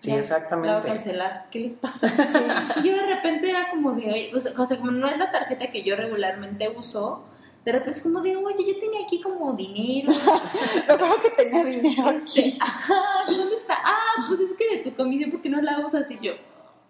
Sí, 0.01 0.09
Ya, 0.11 0.15
La 0.15 0.15
voy 0.15 0.19
a 0.19 0.19
exactamente. 0.21 0.87
cancelar. 0.87 1.47
¿Qué 1.51 1.59
les 1.59 1.73
pasa? 1.73 2.07
Yo 2.83 2.93
de 2.93 3.15
repente 3.15 3.49
era 3.49 3.69
como 3.71 3.93
de, 3.93 4.11
oye, 4.11 4.31
o 4.35 4.39
sea, 4.39 4.77
como 4.77 4.91
no 4.91 5.07
es 5.07 5.17
la 5.17 5.31
tarjeta 5.31 5.71
que 5.71 5.83
yo 5.83 5.95
regularmente 5.95 6.69
uso, 6.69 7.23
de 7.65 7.71
repente 7.71 7.97
es 7.97 8.03
como 8.03 8.21
de, 8.21 8.35
oye, 8.35 8.63
yo 8.65 8.79
tenía 8.79 9.03
aquí 9.05 9.19
como 9.21 9.53
dinero. 9.53 10.11
Me 10.87 10.93
acuerdo 10.93 11.21
que 11.21 11.29
tenía 11.31 11.63
dinero 11.65 12.09
Este, 12.11 12.41
aquí. 12.41 12.57
ajá, 12.61 12.95
¿dónde 13.27 13.55
está? 13.55 13.75
Ah, 13.83 14.25
pues 14.27 14.39
es 14.39 14.53
que 14.57 14.77
de 14.77 14.83
tu 14.83 14.95
comisión, 14.95 15.31
¿por 15.31 15.41
qué 15.41 15.49
no 15.49 15.61
la 15.61 15.79
usas? 15.79 16.09
Y 16.11 16.19
yo, 16.19 16.33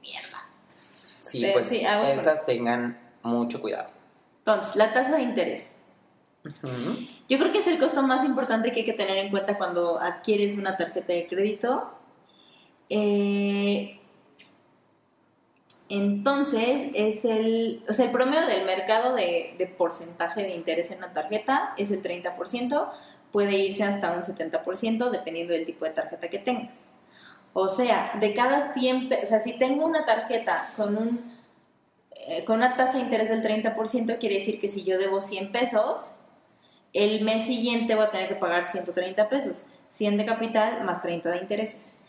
mierda. 0.02 0.46
Sí, 0.76 1.42
Pero 1.42 1.54
pues 1.54 1.68
sí, 1.68 1.78
esas 1.86 2.46
tengan 2.46 3.00
mucho 3.24 3.60
cuidado. 3.62 3.90
Entonces, 4.40 4.76
la 4.76 4.94
tasa 4.94 5.16
de 5.18 5.24
interés. 5.24 5.76
Yo 7.28 7.40
creo 7.40 7.52
que 7.52 7.58
es 7.58 7.68
el 7.68 7.80
costo 7.80 8.02
más 8.04 8.24
importante 8.24 8.72
que 8.72 8.82
hay 8.82 8.86
que 8.86 8.94
tener 8.94 9.18
en 9.18 9.30
cuenta 9.32 9.58
cuando 9.58 10.00
adquieres 10.00 10.58
una 10.58 10.78
tarjeta 10.78 11.12
de 11.14 11.28
crédito. 11.28 11.92
Eh, 12.90 14.00
entonces, 15.90 16.90
es 16.96 17.24
el, 17.24 17.84
o 17.88 17.94
sea, 17.94 18.06
el 18.06 18.12
promedio 18.12 18.46
del 18.46 18.66
mercado 18.66 19.16
de, 19.16 19.74
porcentaje 19.78 20.44
de 20.44 20.54
interés 20.56 20.92
en 20.92 20.98
una 20.98 21.14
tarjeta 21.14 21.74
es 21.78 21.92
el 21.92 22.02
30%, 22.02 22.92
puede 23.32 23.56
irse 23.58 23.84
hasta 23.84 24.12
un 24.12 24.24
70% 24.24 25.10
dependiendo 25.10 25.54
del 25.54 25.66
tipo 25.66 25.86
de 25.86 25.92
tarjeta 25.92 26.28
que 26.30 26.40
tengas. 26.40 26.90
O 27.54 27.70
sea, 27.70 28.14
de 28.20 28.34
cada 28.34 28.74
100, 28.74 29.10
pe- 29.10 29.22
o 29.24 29.26
sea, 29.26 29.40
si 29.40 29.58
tengo 29.58 29.86
una 29.86 30.06
tarjeta 30.06 30.68
con 30.76 30.98
un 30.98 31.38
eh, 32.28 32.44
con 32.46 32.58
una 32.58 32.76
tasa 32.76 32.98
de 32.98 33.04
interés 33.06 33.30
del 33.30 33.42
30%, 33.42 34.18
quiere 34.20 34.36
decir 34.36 34.60
que 34.60 34.70
si 34.70 34.84
yo 34.84 34.98
debo 34.98 35.22
100 35.22 35.52
pesos, 35.52 36.18
el 36.94 37.24
mes 37.24 37.46
siguiente 37.46 37.96
voy 37.96 38.06
a 38.06 38.12
tener 38.12 38.28
que 38.28 38.36
pagar 38.36 38.66
130 38.66 39.30
pesos, 39.30 39.66
100 39.92 40.18
de 40.18 40.26
capital 40.26 40.84
más 40.84 41.02
30 41.02 41.30
de 41.32 41.38
intereses. 41.40 42.00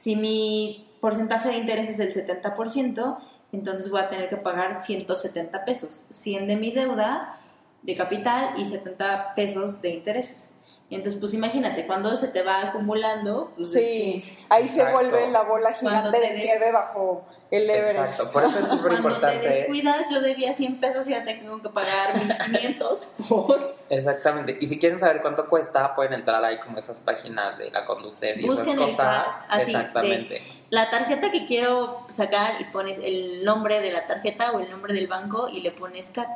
Si 0.00 0.16
mi 0.16 0.88
porcentaje 0.98 1.50
de 1.50 1.58
interés 1.58 1.90
es 1.90 1.98
del 1.98 2.14
70%, 2.14 3.18
entonces 3.52 3.90
voy 3.90 4.00
a 4.00 4.08
tener 4.08 4.30
que 4.30 4.38
pagar 4.38 4.82
170 4.82 5.66
pesos, 5.66 6.04
100 6.08 6.48
de 6.48 6.56
mi 6.56 6.70
deuda 6.70 7.38
de 7.82 7.94
capital 7.94 8.54
y 8.56 8.64
70 8.64 9.34
pesos 9.34 9.82
de 9.82 9.90
intereses. 9.90 10.52
Entonces, 10.90 11.20
pues 11.20 11.34
imagínate, 11.34 11.86
cuando 11.86 12.16
se 12.16 12.28
te 12.28 12.42
va 12.42 12.62
acumulando, 12.62 13.52
pues, 13.56 13.72
Sí, 13.72 14.22
ahí 14.48 14.66
se 14.66 14.84
vuelve 14.90 15.30
la 15.30 15.42
bola 15.42 15.72
gigante 15.72 16.10
te 16.10 16.20
de 16.26 16.32
des- 16.34 16.44
nieve 16.44 16.72
bajo 16.72 17.24
el 17.52 17.68
Everest. 17.70 17.98
Exacto, 18.20 18.32
por 18.32 18.42
eso 18.44 18.58
es 18.58 18.68
súper 18.68 18.90
cuando 18.92 19.08
te 19.08 19.14
importante. 19.14 19.48
descuidas, 19.48 20.06
yo 20.10 20.20
debía 20.20 20.52
100 20.54 20.80
pesos 20.80 21.06
y 21.08 21.12
ahora 21.14 21.26
tengo 21.26 21.60
que 21.62 21.68
pagar 21.68 22.16
1500 22.16 22.98
por 23.28 23.74
Exactamente. 23.88 24.56
Y 24.60 24.66
si 24.66 24.78
quieren 24.78 24.98
saber 24.98 25.20
cuánto 25.22 25.48
cuesta, 25.48 25.94
pueden 25.94 26.12
entrar 26.12 26.44
ahí 26.44 26.58
como 26.58 26.78
esas 26.78 26.98
páginas 27.00 27.56
de 27.58 27.70
la 27.70 27.84
conducir 27.84 28.38
y 28.40 28.46
Busquen 28.46 28.78
esas 28.78 28.88
el 28.88 28.96
cosas. 28.96 29.26
CAS, 29.26 29.36
así, 29.48 29.70
Exactamente. 29.70 30.42
la 30.70 30.90
tarjeta 30.90 31.30
que 31.30 31.46
quiero 31.46 32.04
sacar 32.08 32.60
y 32.60 32.64
pones 32.64 32.98
el 33.02 33.44
nombre 33.44 33.80
de 33.80 33.90
la 33.92 34.06
tarjeta 34.06 34.52
o 34.52 34.60
el 34.60 34.70
nombre 34.70 34.92
del 34.94 35.06
banco 35.08 35.48
y 35.48 35.60
le 35.60 35.70
pones 35.72 36.08
CAT. 36.08 36.28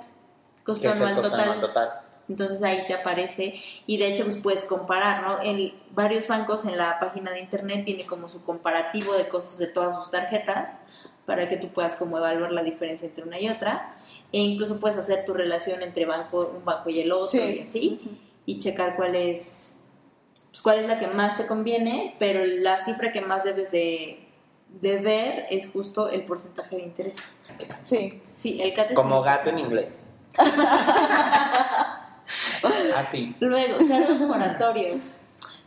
Costo 0.64 0.87
el 0.87 0.95
anual 0.95 1.14
total. 1.17 1.40
anual 1.40 1.61
total. 1.61 1.90
Entonces 2.28 2.62
ahí 2.62 2.84
te 2.87 2.94
aparece 2.94 3.54
y 3.87 3.98
de 3.98 4.08
hecho 4.08 4.24
pues 4.24 4.37
puedes 4.37 4.64
comparar, 4.64 5.22
¿no? 5.22 5.42
En 5.42 5.72
varios 5.90 6.26
bancos 6.26 6.64
en 6.64 6.76
la 6.78 6.98
página 6.98 7.32
de 7.32 7.40
internet 7.40 7.84
tiene 7.84 8.06
como 8.06 8.28
su 8.28 8.42
comparativo 8.44 9.12
de 9.14 9.28
costos 9.28 9.58
de 9.58 9.66
todas 9.66 9.94
sus 9.96 10.10
tarjetas 10.10 10.80
para 11.26 11.48
que 11.48 11.56
tú 11.56 11.68
puedas 11.68 11.96
como 11.96 12.16
evaluar 12.18 12.52
la 12.52 12.62
diferencia 12.62 13.06
entre 13.08 13.24
una 13.24 13.38
y 13.40 13.48
otra 13.48 13.94
e 14.32 14.38
incluso 14.38 14.80
puedes 14.80 14.96
hacer 14.98 15.24
tu 15.24 15.32
relación 15.34 15.82
entre 15.82 16.06
banco 16.06 16.52
un 16.56 16.64
banco 16.64 16.90
y 16.90 17.00
el 17.00 17.12
otro 17.12 17.28
Sí. 17.28 17.56
y 17.60 17.60
así 17.66 18.00
y 18.46 18.58
checar 18.58 18.96
cuál 18.96 19.14
es 19.16 19.78
pues, 20.50 20.62
cuál 20.62 20.78
es 20.78 20.87
la 20.87 20.98
que 20.98 21.06
más 21.08 21.37
te 21.37 21.46
conviene, 21.46 22.14
pero 22.18 22.44
la 22.46 22.84
cifra 22.84 23.10
que 23.12 23.20
más 23.20 23.42
debes 23.44 23.70
de, 23.70 24.20
de 24.80 24.98
ver 24.98 25.44
es 25.50 25.68
justo 25.70 26.08
el 26.10 26.24
porcentaje 26.24 26.76
de 26.76 26.82
interés. 26.82 27.18
Sí. 27.84 28.20
Sí, 28.34 28.62
el 28.62 28.72
CAT 28.74 28.90
es 28.90 28.96
Como 28.96 29.18
un- 29.18 29.24
gato 29.24 29.50
en 29.50 29.58
inglés. 29.58 30.02
Así. 32.96 33.35
Luego, 33.40 33.79
cargos 33.88 34.20
moratorios. 34.20 35.14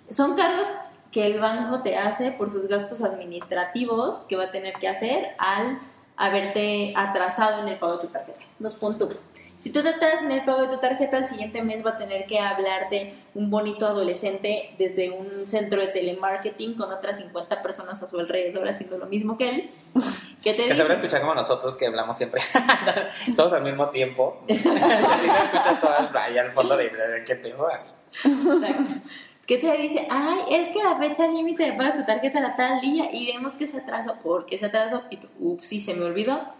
Son 0.10 0.36
cargos 0.36 0.68
que 1.12 1.26
el 1.26 1.40
banco 1.40 1.82
te 1.82 1.98
hace 1.98 2.32
por 2.32 2.52
sus 2.52 2.68
gastos 2.68 3.02
administrativos 3.02 4.20
que 4.30 4.36
va 4.36 4.46
a 4.46 4.52
tener 4.52 4.74
que 4.76 4.88
hacer 4.88 5.30
al 5.38 5.80
haberte 6.16 6.94
atrasado 6.96 7.62
en 7.62 7.70
el 7.70 7.80
pago 7.80 7.98
de 7.98 8.08
tu 8.08 8.08
tarjeta. 8.08 8.44
Dos 8.60 8.76
puntos. 8.76 9.16
Si 9.58 9.72
tú 9.72 9.82
te 9.82 9.90
atrasas 9.90 10.24
en 10.24 10.32
el 10.32 10.46
pago 10.46 10.62
de 10.62 10.68
tu 10.68 10.78
tarjeta, 10.78 11.18
el 11.18 11.28
siguiente 11.28 11.64
mes 11.64 11.84
va 11.84 11.92
a 11.92 11.98
tener 11.98 12.28
que 12.28 12.40
hablarte 12.40 13.16
un 13.34 13.50
bonito 13.50 13.88
adolescente 13.88 14.76
desde 14.78 15.10
un 15.10 15.48
centro 15.48 15.82
de 15.82 15.88
telemarketing 15.88 16.76
con 16.76 16.92
otras 16.92 17.18
50 17.18 17.64
personas 17.64 18.02
a 18.04 18.08
su 18.08 18.20
alrededor 18.20 18.68
haciendo 18.68 18.98
lo 18.98 19.08
mismo 19.08 19.38
que 19.38 19.50
él. 19.50 19.70
Que 20.44 20.54
te 20.54 20.66
Que 20.66 20.76
se 20.76 20.94
escuchar 20.94 21.22
como 21.22 21.34
nosotros 21.34 21.76
que 21.78 21.88
hablamos 21.88 22.16
siempre, 22.16 22.40
todos 23.36 23.52
al 23.54 23.64
mismo 23.64 23.90
tiempo. 23.90 24.44
Así 24.48 24.60
se 24.60 24.70
escucha 24.70 25.80
todas 25.82 26.16
ahí 26.16 26.38
al 26.38 26.54
fondo 26.54 26.78
de 26.78 26.92
qué 27.26 27.36
pedo 27.36 27.68
así. 27.68 27.90
Exacto. 28.24 29.02
Que 29.48 29.58
te 29.58 29.78
dice, 29.78 30.08
ay, 30.10 30.40
es 30.52 30.72
que 30.72 30.84
la 30.84 30.98
fecha 30.98 31.28
límite 31.28 31.64
de 31.64 31.74
pago 31.74 31.92
de 31.92 32.00
su 32.00 32.06
tarjeta 32.06 32.40
era 32.40 32.56
tal 32.56 32.82
día 32.82 33.10
y 33.12 33.26
vemos 33.28 33.56
que 33.56 33.68
se 33.68 33.78
atrasó. 33.78 34.16
¿Por 34.22 34.46
qué 34.46 34.60
se 34.60 34.66
atrasó? 34.66 35.04
Y 35.10 35.18
tú, 35.18 35.28
ups, 35.40 35.68
sí, 35.68 35.82
se 35.82 35.96
me 35.96 36.06
olvidó. 36.06 36.54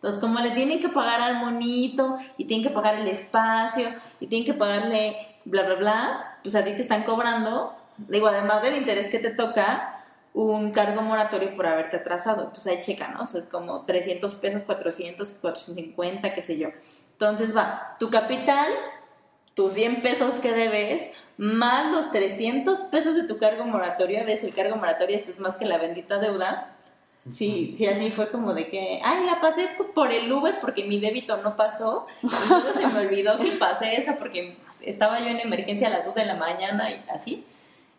Entonces, 0.00 0.18
como 0.18 0.40
le 0.40 0.52
tienen 0.52 0.80
que 0.80 0.88
pagar 0.88 1.20
al 1.20 1.36
monito 1.36 2.16
y 2.38 2.46
tienen 2.46 2.66
que 2.66 2.72
pagar 2.72 2.94
el 2.94 3.06
espacio 3.06 3.94
y 4.18 4.28
tienen 4.28 4.46
que 4.46 4.54
pagarle 4.54 5.14
bla, 5.44 5.62
bla, 5.64 5.74
bla, 5.74 6.38
pues 6.42 6.54
a 6.54 6.64
ti 6.64 6.72
te 6.72 6.80
están 6.80 7.02
cobrando, 7.02 7.76
digo, 8.08 8.28
además 8.28 8.62
del 8.62 8.78
interés 8.78 9.08
que 9.08 9.18
te 9.18 9.28
toca, 9.28 10.00
un 10.32 10.70
cargo 10.70 11.02
moratorio 11.02 11.54
por 11.54 11.66
haberte 11.66 11.98
atrasado. 11.98 12.44
Entonces 12.44 12.66
ahí 12.66 12.80
checa, 12.80 13.08
¿no? 13.08 13.24
O 13.24 13.26
sea, 13.26 13.42
es 13.42 13.46
como 13.48 13.84
300 13.84 14.34
pesos, 14.36 14.62
400, 14.62 15.32
450, 15.32 16.32
qué 16.32 16.40
sé 16.40 16.58
yo. 16.58 16.68
Entonces 17.12 17.54
va, 17.54 17.96
tu 17.98 18.08
capital, 18.08 18.70
tus 19.54 19.72
100 19.72 20.00
pesos 20.00 20.36
que 20.36 20.52
debes, 20.52 21.10
más 21.36 21.90
los 21.92 22.10
300 22.10 22.80
pesos 22.82 23.16
de 23.16 23.24
tu 23.24 23.38
cargo 23.38 23.64
moratorio, 23.64 24.24
ves, 24.24 24.44
el 24.44 24.54
cargo 24.54 24.76
moratorio 24.76 25.16
este 25.16 25.32
es 25.32 25.40
más 25.40 25.56
que 25.56 25.66
la 25.66 25.76
bendita 25.76 26.18
deuda. 26.18 26.76
Sí, 27.28 27.74
sí, 27.76 27.86
así 27.86 28.10
fue 28.10 28.30
como 28.30 28.54
de 28.54 28.70
que, 28.70 29.00
ay, 29.04 29.26
la 29.26 29.40
pasé 29.40 29.68
por 29.94 30.10
el 30.10 30.32
Uber 30.32 30.58
porque 30.58 30.84
mi 30.84 30.98
débito 31.00 31.36
no 31.38 31.54
pasó 31.54 32.06
y 32.22 32.28
luego 32.48 32.72
se 32.72 32.86
me 32.86 33.00
olvidó 33.00 33.36
que 33.36 33.52
pasé 33.52 33.96
esa 33.96 34.16
porque 34.16 34.56
estaba 34.80 35.20
yo 35.20 35.26
en 35.26 35.40
emergencia 35.40 35.88
a 35.88 35.90
las 35.90 36.06
2 36.06 36.14
de 36.14 36.24
la 36.24 36.36
mañana 36.36 36.90
y 36.90 37.04
así. 37.10 37.44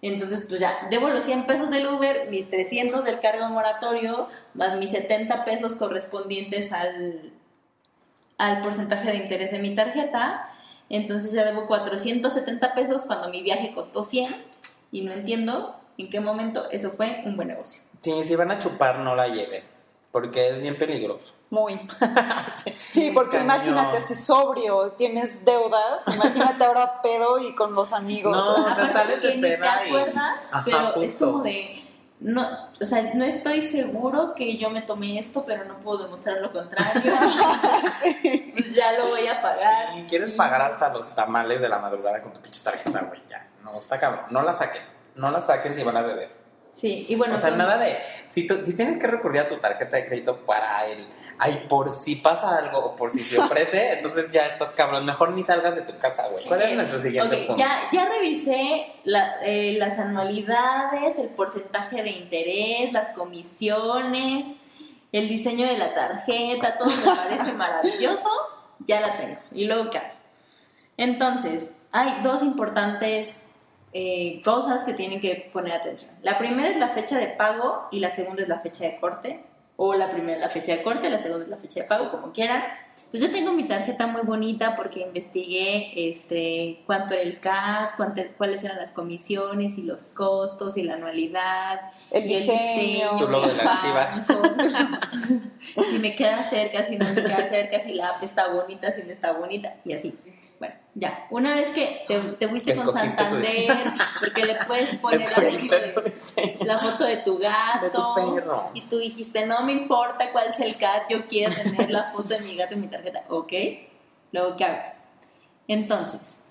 Entonces, 0.01 0.45
pues 0.49 0.60
ya, 0.60 0.88
debo 0.89 1.10
los 1.10 1.23
100 1.23 1.45
pesos 1.45 1.69
del 1.69 1.86
Uber, 1.86 2.27
mis 2.31 2.49
300 2.49 3.03
del 3.03 3.19
cargo 3.19 3.47
moratorio, 3.49 4.27
más 4.55 4.75
mis 4.77 4.89
70 4.89 5.45
pesos 5.45 5.75
correspondientes 5.75 6.71
al, 6.71 7.31
al 8.39 8.62
porcentaje 8.62 9.12
de 9.12 9.17
interés 9.17 9.51
de 9.51 9.60
mi 9.60 9.75
tarjeta. 9.75 10.49
Entonces 10.89 11.31
ya 11.31 11.45
debo 11.45 11.67
470 11.67 12.73
pesos 12.73 13.03
cuando 13.03 13.29
mi 13.29 13.43
viaje 13.43 13.71
costó 13.73 14.03
100 14.03 14.36
y 14.91 15.01
no 15.01 15.13
entiendo 15.13 15.75
en 15.99 16.10
qué 16.10 16.19
momento 16.19 16.69
eso 16.71 16.89
fue 16.89 17.21
un 17.25 17.36
buen 17.36 17.49
negocio. 17.49 17.90
Sí, 18.01 18.23
si 18.23 18.35
van 18.35 18.51
a 18.51 18.59
chupar, 18.59 18.99
no 18.99 19.15
la 19.15 19.27
lleven, 19.27 19.63
porque 20.11 20.47
es 20.49 20.61
bien 20.61 20.77
peligroso. 20.77 21.33
Muy. 21.49 21.79
Sí, 22.91 23.11
porque 23.13 23.37
Cañón. 23.37 23.55
imagínate, 23.55 24.01
si 24.01 24.15
sobrio 24.15 24.91
tienes 24.97 25.43
deudas, 25.45 26.03
imagínate 26.13 26.63
ahora 26.65 27.01
pedo 27.01 27.39
y 27.39 27.55
con 27.55 27.73
los 27.73 27.93
amigos. 27.93 28.35
No, 28.35 28.65
o 28.65 28.75
sea, 28.75 28.91
sales 28.93 29.21
de 29.21 29.31
te 29.33 29.37
peda 29.39 29.85
y- 29.85 29.89
acuerdas, 29.89 30.53
Ajá, 30.53 30.61
pero 30.65 30.87
es 31.01 31.11
justo. 31.11 31.31
como 31.31 31.43
de 31.43 31.83
no, 32.19 32.45
o 32.79 32.85
sea, 32.85 33.13
no 33.15 33.25
estoy 33.25 33.61
seguro 33.63 34.35
que 34.35 34.57
yo 34.57 34.69
me 34.69 34.81
tomé 34.83 35.17
esto, 35.17 35.43
pero 35.43 35.65
no 35.65 35.79
puedo 35.79 36.03
demostrar 36.03 36.37
lo 36.39 36.51
contrario. 36.51 37.13
Pues 38.53 38.75
ya 38.75 38.91
lo 38.99 39.07
voy 39.09 39.27
a 39.27 39.41
pagar. 39.41 39.97
Y 39.97 40.03
quieres 40.05 40.31
Sí. 40.31 40.37
pagar 40.37 40.61
hasta 40.61 40.89
los 40.93 41.13
tamales 41.15 41.61
de 41.61 41.69
la 41.69 41.79
madrugada 41.79 42.21
con 42.21 42.31
tu 42.33 42.39
pinche 42.41 42.61
tarjeta, 42.63 43.01
güey, 43.01 43.21
ya. 43.29 43.47
No, 43.63 43.77
está 43.79 43.97
cabrón. 43.97 44.25
No 44.29 44.41
la 44.43 44.55
saquen. 44.55 44.81
No 45.15 45.31
la 45.31 45.41
saquen 45.41 45.73
si 45.75 45.83
van 45.83 45.97
a 45.97 46.01
beber. 46.01 46.40
Sí, 46.73 47.05
y 47.10 47.15
bueno, 47.15 47.36
o 47.36 47.38
sea, 47.38 47.51
nada 47.51 47.77
de. 47.77 47.97
Si, 48.29 48.47
tú- 48.47 48.63
si 48.63 48.73
tienes 48.75 48.97
que 48.97 49.05
recurrir 49.07 49.41
a 49.41 49.47
tu 49.47 49.57
tarjeta 49.57 49.97
de 49.97 50.05
crédito 50.07 50.38
para 50.45 50.88
el. 50.88 51.05
Ay, 51.38 51.65
por 51.67 51.89
si 51.89 52.15
pasa 52.15 52.57
algo 52.57 52.79
o 52.79 52.95
por 52.95 53.10
si 53.12 53.19
se 53.19 53.39
ofrece, 53.41 53.93
entonces 53.93 54.31
ya 54.31 54.45
estás 54.47 54.71
cabrón. 54.73 55.05
Mejor 55.05 55.31
ni 55.31 55.43
salgas 55.43 55.75
de 55.75 55.81
tu 55.81 55.97
casa, 55.97 56.27
güey. 56.29 56.45
¿Cuál 56.45 56.62
es 56.62 56.75
nuestro 56.75 57.01
siguiente 57.01 57.36
punto? 57.38 57.55
Ya, 57.57 57.81
ya 57.91 58.07
revisé 58.07 58.88
la- 59.03 59.36
eh, 59.43 59.75
las 59.77 59.99
anualidades, 59.99 61.17
el 61.19 61.27
porcentaje 61.29 62.03
de 62.03 62.10
interés, 62.12 62.93
las 62.93 63.10
comisiones, 63.10 64.47
el 65.12 65.27
diseño 65.27 65.67
de 65.67 65.77
la 65.77 65.93
tarjeta, 65.93 66.77
todo 66.77 66.89
me 66.89 67.15
parece 67.15 67.51
maravilloso. 67.53 68.29
Ya 68.79 69.01
la 69.01 69.17
tengo. 69.17 69.39
¿Y 69.51 69.65
luego 69.65 69.89
qué 69.89 69.97
hago? 69.99 70.13
Entonces, 70.97 71.77
hay 71.91 72.21
dos 72.23 72.43
importantes 72.43 73.43
eh, 73.93 74.41
cosas 74.43 74.84
que 74.84 74.93
tienen 74.93 75.19
que 75.21 75.49
poner 75.51 75.73
atención. 75.73 76.12
La 76.23 76.38
primera 76.38 76.69
es 76.69 76.77
la 76.77 76.89
fecha 76.89 77.17
de 77.17 77.27
pago 77.27 77.88
y 77.91 77.99
la 77.99 78.12
segunda 78.12 78.41
es 78.43 78.47
la 78.49 78.60
fecha 78.60 78.86
de 78.86 78.99
corte. 78.99 79.43
O 79.77 79.95
la 79.95 80.12
primera 80.12 80.36
es 80.36 80.41
la 80.41 80.49
fecha 80.49 80.73
de 80.75 80.84
corte, 80.84 81.10
la 81.10 81.19
segunda 81.19 81.43
es 81.45 81.49
la 81.49 81.58
fecha 81.58 81.82
de 81.82 81.88
pago, 81.88 82.12
como 82.12 82.32
quieran. 82.34 82.62
Entonces 83.06 83.21
yo 83.30 83.32
tengo 83.36 83.51
mi 83.51 83.63
tarjeta 83.67 84.06
muy 84.06 84.21
bonita 84.21 84.75
porque 84.75 84.99
investigué 85.01 85.91
este 86.10 86.84
cuánto 86.86 87.13
era 87.15 87.23
el 87.23 87.39
CAT, 87.39 87.95
cuánto- 87.97 88.21
cuáles 88.38 88.63
eran 88.63 88.77
las 88.77 88.91
comisiones 88.91 89.77
y 89.80 89.82
los 89.84 90.04
costos 90.04 90.77
y 90.77 90.84
la 90.84 90.93
anualidad. 90.93 91.82
El 92.12 92.25
y 92.25 92.36
diseño. 92.36 93.17
Tu 93.17 93.27
logo 93.27 93.47
de 93.47 93.56
las 93.56 93.73
el 93.73 93.80
chivas. 93.82 94.25
si 95.89 95.99
me 95.99 96.15
queda 96.15 96.38
cerca, 96.43 96.84
si 96.84 96.97
no 96.97 97.06
me 97.10 97.15
queda 97.15 97.49
cerca, 97.49 97.80
si 97.82 97.93
la 97.93 98.10
app 98.10 98.23
está 98.23 98.47
bonita, 98.54 98.91
si 98.91 99.04
no 99.04 99.12
está 99.12 99.34
bonita 99.34 99.75
y 99.84 99.93
así. 99.93 100.15
Bueno, 100.60 100.75
ya. 100.93 101.27
Una 101.30 101.56
vez 101.56 101.69
que 101.69 102.04
te, 102.08 102.19
te 102.19 102.47
fuiste 102.47 102.75
con 102.75 102.93
Santander, 102.93 103.93
porque 104.19 104.45
le 104.45 104.56
puedes 104.67 104.95
poner 104.97 105.30
la 105.30 105.36
foto, 105.36 106.01
de, 106.01 106.58
la 106.65 106.77
foto 106.77 107.04
de 107.06 107.17
tu 107.17 107.38
gato. 107.38 107.86
De 107.86 107.89
tu 107.91 108.01
perro. 108.15 108.71
Y 108.73 108.82
tú 108.82 108.97
dijiste, 108.97 109.45
no 109.45 109.63
me 109.63 109.71
importa 109.71 110.32
cuál 110.32 110.49
es 110.49 110.60
el 110.60 110.77
cat, 110.77 111.04
yo 111.10 111.27
quiero 111.27 111.54
tener 111.54 111.89
la 111.91 112.12
foto 112.12 112.30
de 112.30 112.41
mi 112.41 112.56
gato 112.56 112.73
en 112.73 112.82
mi 112.82 112.88
tarjeta. 112.88 113.23
Ok, 113.30 113.54
luego 114.32 114.58
¿qué 114.58 114.65
hago? 114.65 114.82
Entonces, 115.67 116.41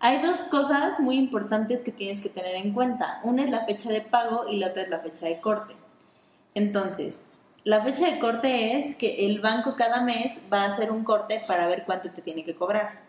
hay 0.00 0.20
dos 0.20 0.38
cosas 0.50 0.98
muy 0.98 1.16
importantes 1.16 1.82
que 1.82 1.92
tienes 1.92 2.20
que 2.20 2.28
tener 2.28 2.56
en 2.56 2.72
cuenta. 2.72 3.20
Una 3.22 3.44
es 3.44 3.50
la 3.50 3.64
fecha 3.64 3.90
de 3.90 4.00
pago 4.00 4.48
y 4.48 4.56
la 4.56 4.68
otra 4.68 4.82
es 4.82 4.88
la 4.88 4.98
fecha 4.98 5.26
de 5.26 5.40
corte. 5.40 5.76
Entonces, 6.54 7.26
la 7.62 7.82
fecha 7.82 8.10
de 8.10 8.18
corte 8.18 8.78
es 8.78 8.96
que 8.96 9.26
el 9.26 9.40
banco 9.40 9.76
cada 9.76 10.02
mes 10.02 10.40
va 10.52 10.62
a 10.62 10.66
hacer 10.66 10.90
un 10.90 11.04
corte 11.04 11.42
para 11.46 11.66
ver 11.66 11.84
cuánto 11.86 12.10
te 12.10 12.20
tiene 12.20 12.44
que 12.44 12.54
cobrar. 12.54 13.03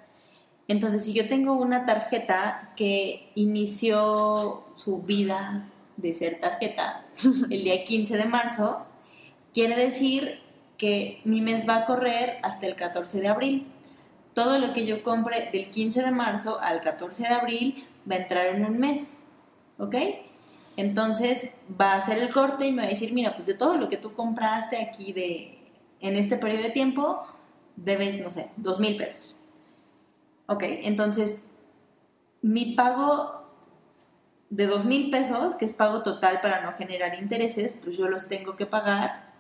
Entonces, 0.67 1.05
si 1.05 1.13
yo 1.13 1.27
tengo 1.27 1.53
una 1.53 1.85
tarjeta 1.85 2.71
que 2.75 3.29
inició 3.35 4.63
su 4.75 5.01
vida 5.01 5.69
de 5.97 6.13
ser 6.13 6.39
tarjeta 6.39 7.05
el 7.49 7.63
día 7.63 7.85
15 7.85 8.17
de 8.17 8.25
marzo, 8.25 8.85
quiere 9.53 9.75
decir 9.75 10.39
que 10.77 11.21
mi 11.23 11.41
mes 11.41 11.67
va 11.67 11.77
a 11.77 11.85
correr 11.85 12.39
hasta 12.43 12.65
el 12.65 12.75
14 12.75 13.21
de 13.21 13.27
abril. 13.27 13.67
Todo 14.33 14.59
lo 14.59 14.73
que 14.73 14.85
yo 14.85 15.03
compre 15.03 15.49
del 15.51 15.69
15 15.69 16.03
de 16.03 16.11
marzo 16.11 16.59
al 16.59 16.81
14 16.81 17.23
de 17.23 17.29
abril 17.29 17.87
va 18.09 18.15
a 18.15 18.19
entrar 18.19 18.47
en 18.47 18.65
un 18.65 18.77
mes. 18.79 19.19
¿Ok? 19.77 19.95
Entonces 20.77 21.51
va 21.79 21.93
a 21.93 21.97
hacer 21.97 22.17
el 22.17 22.33
corte 22.33 22.67
y 22.67 22.71
me 22.71 22.81
va 22.81 22.87
a 22.87 22.91
decir, 22.91 23.13
mira, 23.13 23.33
pues 23.33 23.45
de 23.45 23.53
todo 23.53 23.75
lo 23.75 23.87
que 23.87 23.97
tú 23.97 24.13
compraste 24.13 24.81
aquí 24.81 25.13
de, 25.13 25.57
en 26.01 26.17
este 26.17 26.37
periodo 26.37 26.63
de 26.63 26.69
tiempo, 26.71 27.21
debes, 27.77 28.19
no 28.19 28.29
sé, 28.29 28.51
dos 28.57 28.79
mil 28.79 28.97
pesos. 28.97 29.35
Ok, 30.47 30.63
entonces 30.63 31.43
mi 32.41 32.75
pago 32.75 33.45
de 34.49 34.67
dos 34.67 34.85
mil 34.85 35.09
pesos, 35.09 35.55
que 35.55 35.65
es 35.65 35.73
pago 35.73 36.03
total 36.03 36.41
para 36.41 36.61
no 36.61 36.73
generar 36.77 37.15
intereses, 37.15 37.75
pues 37.83 37.97
yo 37.97 38.07
los 38.07 38.27
tengo 38.27 38.55
que 38.55 38.65
pagar 38.65 39.33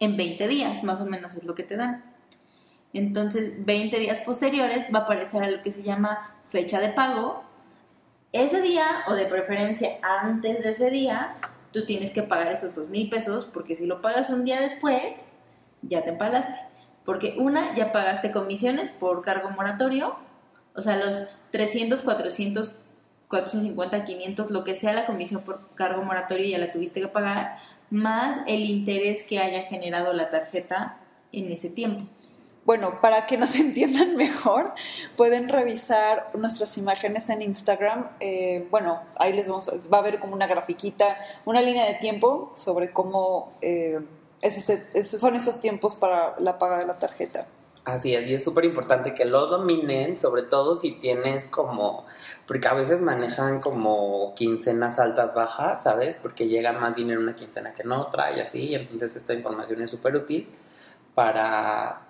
en 0.00 0.16
20 0.16 0.48
días, 0.48 0.82
más 0.82 1.00
o 1.00 1.04
menos 1.04 1.34
es 1.34 1.44
lo 1.44 1.54
que 1.54 1.62
te 1.62 1.76
dan. 1.76 2.04
Entonces, 2.94 3.64
20 3.64 3.98
días 3.98 4.20
posteriores 4.20 4.86
va 4.94 5.00
a 5.00 5.02
aparecer 5.02 5.42
a 5.42 5.50
lo 5.50 5.62
que 5.62 5.72
se 5.72 5.82
llama 5.82 6.34
fecha 6.48 6.80
de 6.80 6.88
pago. 6.88 7.44
Ese 8.32 8.60
día, 8.60 9.04
o 9.06 9.14
de 9.14 9.26
preferencia 9.26 9.98
antes 10.02 10.62
de 10.64 10.70
ese 10.70 10.90
día, 10.90 11.36
tú 11.70 11.86
tienes 11.86 12.10
que 12.10 12.22
pagar 12.22 12.52
esos 12.52 12.74
dos 12.74 12.88
mil 12.88 13.08
pesos, 13.08 13.46
porque 13.46 13.76
si 13.76 13.86
lo 13.86 14.02
pagas 14.02 14.30
un 14.30 14.44
día 14.44 14.60
después, 14.60 15.18
ya 15.82 16.02
te 16.02 16.10
empalaste. 16.10 16.71
Porque 17.04 17.34
una, 17.38 17.74
ya 17.74 17.92
pagaste 17.92 18.30
comisiones 18.30 18.92
por 18.92 19.22
cargo 19.22 19.50
moratorio, 19.50 20.16
o 20.74 20.82
sea, 20.82 20.96
los 20.96 21.28
300, 21.50 22.02
400, 22.02 22.76
450, 23.28 24.04
500, 24.04 24.50
lo 24.50 24.64
que 24.64 24.74
sea 24.74 24.92
la 24.92 25.06
comisión 25.06 25.42
por 25.42 25.74
cargo 25.74 26.02
moratorio, 26.02 26.46
ya 26.46 26.58
la 26.58 26.70
tuviste 26.70 27.00
que 27.00 27.08
pagar, 27.08 27.58
más 27.90 28.40
el 28.46 28.64
interés 28.64 29.22
que 29.22 29.38
haya 29.38 29.62
generado 29.64 30.12
la 30.12 30.30
tarjeta 30.30 30.98
en 31.32 31.50
ese 31.50 31.70
tiempo. 31.70 32.04
Bueno, 32.64 33.00
para 33.00 33.26
que 33.26 33.36
nos 33.36 33.54
entiendan 33.56 34.16
mejor, 34.16 34.72
pueden 35.16 35.48
revisar 35.48 36.30
nuestras 36.34 36.78
imágenes 36.78 37.28
en 37.30 37.42
Instagram. 37.42 38.08
Eh, 38.20 38.68
bueno, 38.70 39.02
ahí 39.18 39.32
les 39.32 39.48
vamos, 39.48 39.70
va 39.92 39.98
a 39.98 40.00
haber 40.00 40.18
como 40.18 40.34
una 40.34 40.46
grafiquita, 40.46 41.18
una 41.44 41.60
línea 41.60 41.86
de 41.86 41.94
tiempo 41.94 42.52
sobre 42.54 42.92
cómo 42.92 43.52
eh, 43.60 44.00
es 44.42 44.58
este, 44.58 44.84
esos 44.94 45.20
son 45.20 45.36
esos 45.36 45.60
tiempos 45.60 45.94
para 45.94 46.34
la 46.38 46.58
paga 46.58 46.78
de 46.78 46.86
la 46.86 46.98
tarjeta. 46.98 47.46
Así 47.84 48.14
es, 48.14 48.28
y 48.28 48.34
es 48.34 48.44
súper 48.44 48.64
importante 48.64 49.12
que 49.12 49.24
lo 49.24 49.46
dominen, 49.46 50.16
sobre 50.16 50.42
todo 50.42 50.76
si 50.76 50.92
tienes 50.92 51.46
como, 51.46 52.06
porque 52.46 52.68
a 52.68 52.74
veces 52.74 53.00
manejan 53.00 53.60
como 53.60 54.34
quincenas 54.36 55.00
altas, 55.00 55.34
bajas, 55.34 55.82
¿sabes? 55.82 56.16
Porque 56.22 56.46
llega 56.46 56.72
más 56.72 56.94
dinero 56.94 57.20
una 57.20 57.34
quincena 57.34 57.74
que 57.74 57.82
en 57.82 57.90
otra 57.90 58.36
y 58.36 58.40
así, 58.40 58.68
y 58.68 58.74
entonces 58.76 59.16
esta 59.16 59.34
información 59.34 59.82
es 59.82 59.90
súper 59.90 60.14
útil 60.14 60.48
para, 61.16 62.02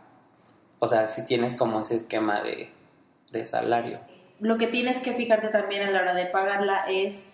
o 0.79 0.89
sea, 0.89 1.09
si 1.09 1.25
tienes 1.25 1.55
como 1.55 1.81
ese 1.81 1.97
esquema 1.97 2.43
de, 2.43 2.71
de 3.31 3.47
salario. 3.47 4.01
Lo 4.41 4.59
que 4.59 4.67
tienes 4.67 5.01
que 5.01 5.15
fijarte 5.15 5.49
también 5.49 5.85
a 5.85 5.91
la 5.91 6.03
hora 6.03 6.15
de 6.15 6.27
pagarla 6.27 6.85
es 6.91 7.25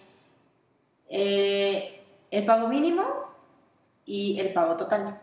eh, 1.09 2.05
el 2.31 2.45
pago 2.45 2.69
mínimo 2.69 3.28
y 4.09 4.41
el 4.41 4.55
pago 4.55 4.77
total. 4.77 5.21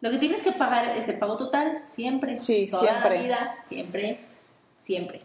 Lo 0.00 0.10
que 0.10 0.18
tienes 0.18 0.42
que 0.42 0.52
pagar 0.52 0.96
es 0.96 1.06
el 1.08 1.18
pago 1.18 1.36
total, 1.36 1.84
siempre. 1.90 2.40
Sí, 2.40 2.66
toda 2.68 2.82
siempre. 2.82 3.16
la 3.16 3.22
vida, 3.22 3.54
siempre, 3.62 4.18
siempre. 4.78 5.22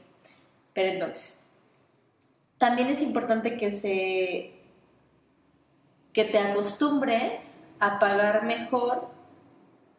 Pero 0.73 0.89
entonces, 0.89 1.39
también 2.57 2.89
es 2.89 3.01
importante 3.01 3.57
que 3.57 3.71
se 3.71 4.53
que 6.13 6.25
te 6.25 6.39
acostumbres 6.39 7.63
a 7.79 7.97
pagar 7.97 8.43
mejor 8.43 9.07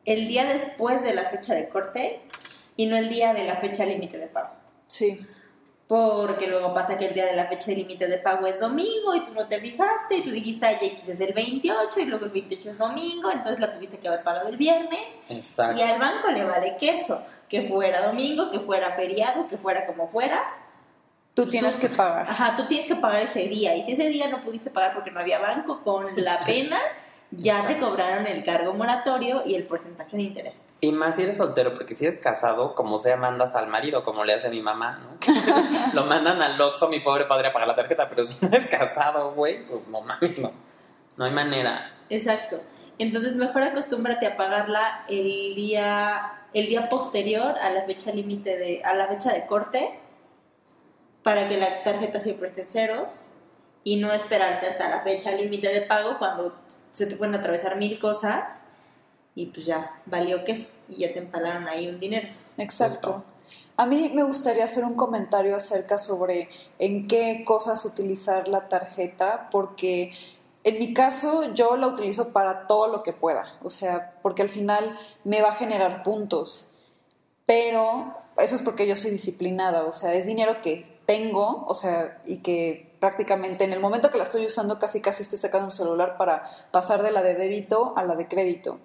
el 0.04 0.28
día 0.28 0.44
después 0.44 1.02
de 1.02 1.14
la 1.14 1.30
fecha 1.30 1.54
de 1.54 1.68
corte 1.70 2.20
y 2.76 2.84
no 2.84 2.96
el 2.96 3.08
día 3.08 3.32
de 3.32 3.44
la 3.44 3.56
fecha 3.56 3.86
límite 3.86 4.18
de 4.18 4.26
pago. 4.26 4.50
Sí. 4.86 5.18
Porque 5.92 6.46
luego 6.46 6.72
pasa 6.72 6.96
que 6.96 7.04
el 7.04 7.12
día 7.12 7.26
de 7.26 7.36
la 7.36 7.48
fecha 7.48 7.70
límite 7.70 8.08
de 8.08 8.16
pago 8.16 8.46
es 8.46 8.58
domingo 8.58 9.14
y 9.14 9.20
tú 9.26 9.34
no 9.34 9.46
te 9.46 9.60
fijaste 9.60 10.16
y 10.16 10.22
tú 10.22 10.30
dijiste, 10.30 10.64
ay, 10.64 10.76
X 10.80 11.06
es 11.06 11.20
el 11.20 11.34
28 11.34 12.00
y 12.00 12.04
luego 12.06 12.24
el 12.24 12.30
28 12.30 12.70
es 12.70 12.78
domingo, 12.78 13.30
entonces 13.30 13.60
la 13.60 13.74
tuviste 13.74 13.98
que 13.98 14.08
haber 14.08 14.22
pagado 14.22 14.48
el 14.48 14.56
viernes 14.56 15.06
Exacto. 15.28 15.78
y 15.78 15.82
al 15.82 16.00
banco 16.00 16.30
le 16.30 16.44
vale 16.44 16.78
queso, 16.78 17.22
que 17.46 17.68
fuera 17.68 18.06
domingo, 18.06 18.50
que 18.50 18.60
fuera 18.60 18.94
feriado, 18.94 19.46
que 19.48 19.58
fuera 19.58 19.84
como 19.84 20.08
fuera. 20.08 20.42
Tú 21.34 21.44
tienes 21.44 21.76
que 21.76 21.90
pagar. 21.90 22.26
Ajá, 22.26 22.56
tú 22.56 22.66
tienes 22.68 22.86
que 22.86 22.96
pagar 22.96 23.24
ese 23.24 23.46
día 23.48 23.76
y 23.76 23.82
si 23.82 23.92
ese 23.92 24.08
día 24.08 24.28
no 24.28 24.40
pudiste 24.40 24.70
pagar 24.70 24.94
porque 24.94 25.10
no 25.10 25.20
había 25.20 25.40
banco, 25.40 25.82
con 25.82 26.06
la 26.16 26.38
pena 26.46 26.78
ya 27.32 27.66
te 27.66 27.78
cobraron 27.78 28.26
el 28.26 28.44
cargo 28.44 28.74
moratorio 28.74 29.42
y 29.44 29.54
el 29.54 29.64
porcentaje 29.64 30.16
de 30.16 30.22
interés. 30.22 30.66
Y 30.80 30.92
más 30.92 31.16
si 31.16 31.22
eres 31.22 31.38
soltero, 31.38 31.72
porque 31.72 31.94
si 31.94 32.04
eres 32.04 32.18
casado, 32.18 32.74
como 32.74 32.98
sea, 32.98 33.16
mandas 33.16 33.54
al 33.54 33.68
marido, 33.68 34.04
como 34.04 34.24
le 34.24 34.34
hace 34.34 34.50
mi 34.50 34.60
mamá, 34.60 35.00
¿no? 35.00 35.92
Lo 35.94 36.04
mandan 36.04 36.40
al 36.42 36.60
Oxxo, 36.60 36.88
mi 36.88 37.00
pobre 37.00 37.24
padre, 37.24 37.48
a 37.48 37.52
pagar 37.52 37.68
la 37.68 37.76
tarjeta, 37.76 38.08
pero 38.08 38.24
si 38.24 38.36
no 38.40 38.48
eres 38.48 38.68
casado, 38.68 39.32
güey, 39.32 39.66
pues 39.66 39.88
no 39.88 40.02
mames, 40.02 40.38
no. 40.38 40.52
No 41.16 41.24
hay 41.24 41.32
manera. 41.32 41.94
Exacto. 42.08 42.60
Entonces 42.98 43.36
mejor 43.36 43.62
acostúmbrate 43.62 44.26
a 44.26 44.36
pagarla 44.36 45.04
el 45.08 45.54
día 45.54 46.38
el 46.54 46.66
día 46.66 46.90
posterior 46.90 47.56
a 47.58 47.70
la 47.70 47.84
fecha 47.84 48.12
límite 48.12 48.58
de 48.58 48.82
a 48.84 48.94
la 48.94 49.08
fecha 49.08 49.32
de 49.32 49.46
corte 49.46 49.98
para 51.22 51.48
que 51.48 51.56
la 51.56 51.82
tarjeta 51.82 52.20
siempre 52.20 52.48
esté 52.48 52.62
en 52.62 52.70
ceros 52.70 53.30
y 53.84 53.96
no 53.96 54.12
esperarte 54.12 54.66
hasta 54.66 54.88
la 54.90 55.00
fecha 55.00 55.32
límite 55.32 55.68
de 55.68 55.82
pago 55.82 56.18
cuando 56.18 56.54
se 56.92 57.06
te 57.06 57.16
pueden 57.16 57.34
atravesar 57.34 57.76
mil 57.76 57.98
cosas 57.98 58.62
y 59.34 59.46
pues 59.46 59.66
ya 59.66 60.00
valió 60.06 60.44
queso 60.44 60.68
y 60.88 61.00
ya 61.00 61.12
te 61.12 61.18
empalaron 61.18 61.66
ahí 61.66 61.88
un 61.88 61.98
dinero. 61.98 62.28
Exacto. 62.58 63.24
A 63.76 63.86
mí 63.86 64.12
me 64.14 64.22
gustaría 64.22 64.64
hacer 64.64 64.84
un 64.84 64.94
comentario 64.94 65.56
acerca 65.56 65.98
sobre 65.98 66.48
en 66.78 67.08
qué 67.08 67.42
cosas 67.44 67.84
utilizar 67.84 68.46
la 68.46 68.68
tarjeta, 68.68 69.48
porque 69.50 70.12
en 70.62 70.78
mi 70.78 70.92
caso 70.92 71.52
yo 71.54 71.76
la 71.76 71.88
utilizo 71.88 72.32
para 72.32 72.66
todo 72.66 72.86
lo 72.86 73.02
que 73.02 73.12
pueda, 73.12 73.56
o 73.62 73.70
sea, 73.70 74.14
porque 74.22 74.42
al 74.42 74.50
final 74.50 74.96
me 75.24 75.40
va 75.40 75.48
a 75.48 75.54
generar 75.54 76.02
puntos, 76.02 76.68
pero 77.46 78.14
eso 78.38 78.54
es 78.54 78.62
porque 78.62 78.86
yo 78.86 78.94
soy 78.94 79.10
disciplinada, 79.10 79.84
o 79.84 79.92
sea, 79.92 80.14
es 80.14 80.26
dinero 80.26 80.60
que 80.60 81.00
tengo, 81.06 81.64
o 81.66 81.74
sea, 81.74 82.20
y 82.24 82.38
que 82.38 82.91
prácticamente 83.02 83.64
en 83.64 83.72
el 83.72 83.80
momento 83.80 84.12
que 84.12 84.16
la 84.16 84.22
estoy 84.22 84.46
usando 84.46 84.78
casi 84.78 85.00
casi 85.00 85.24
estoy 85.24 85.36
sacando 85.36 85.64
un 85.64 85.72
celular 85.72 86.16
para 86.16 86.44
pasar 86.70 87.02
de 87.02 87.10
la 87.10 87.20
de 87.20 87.34
débito 87.34 87.94
a 87.96 88.04
la 88.04 88.14
de 88.14 88.28
crédito. 88.28 88.78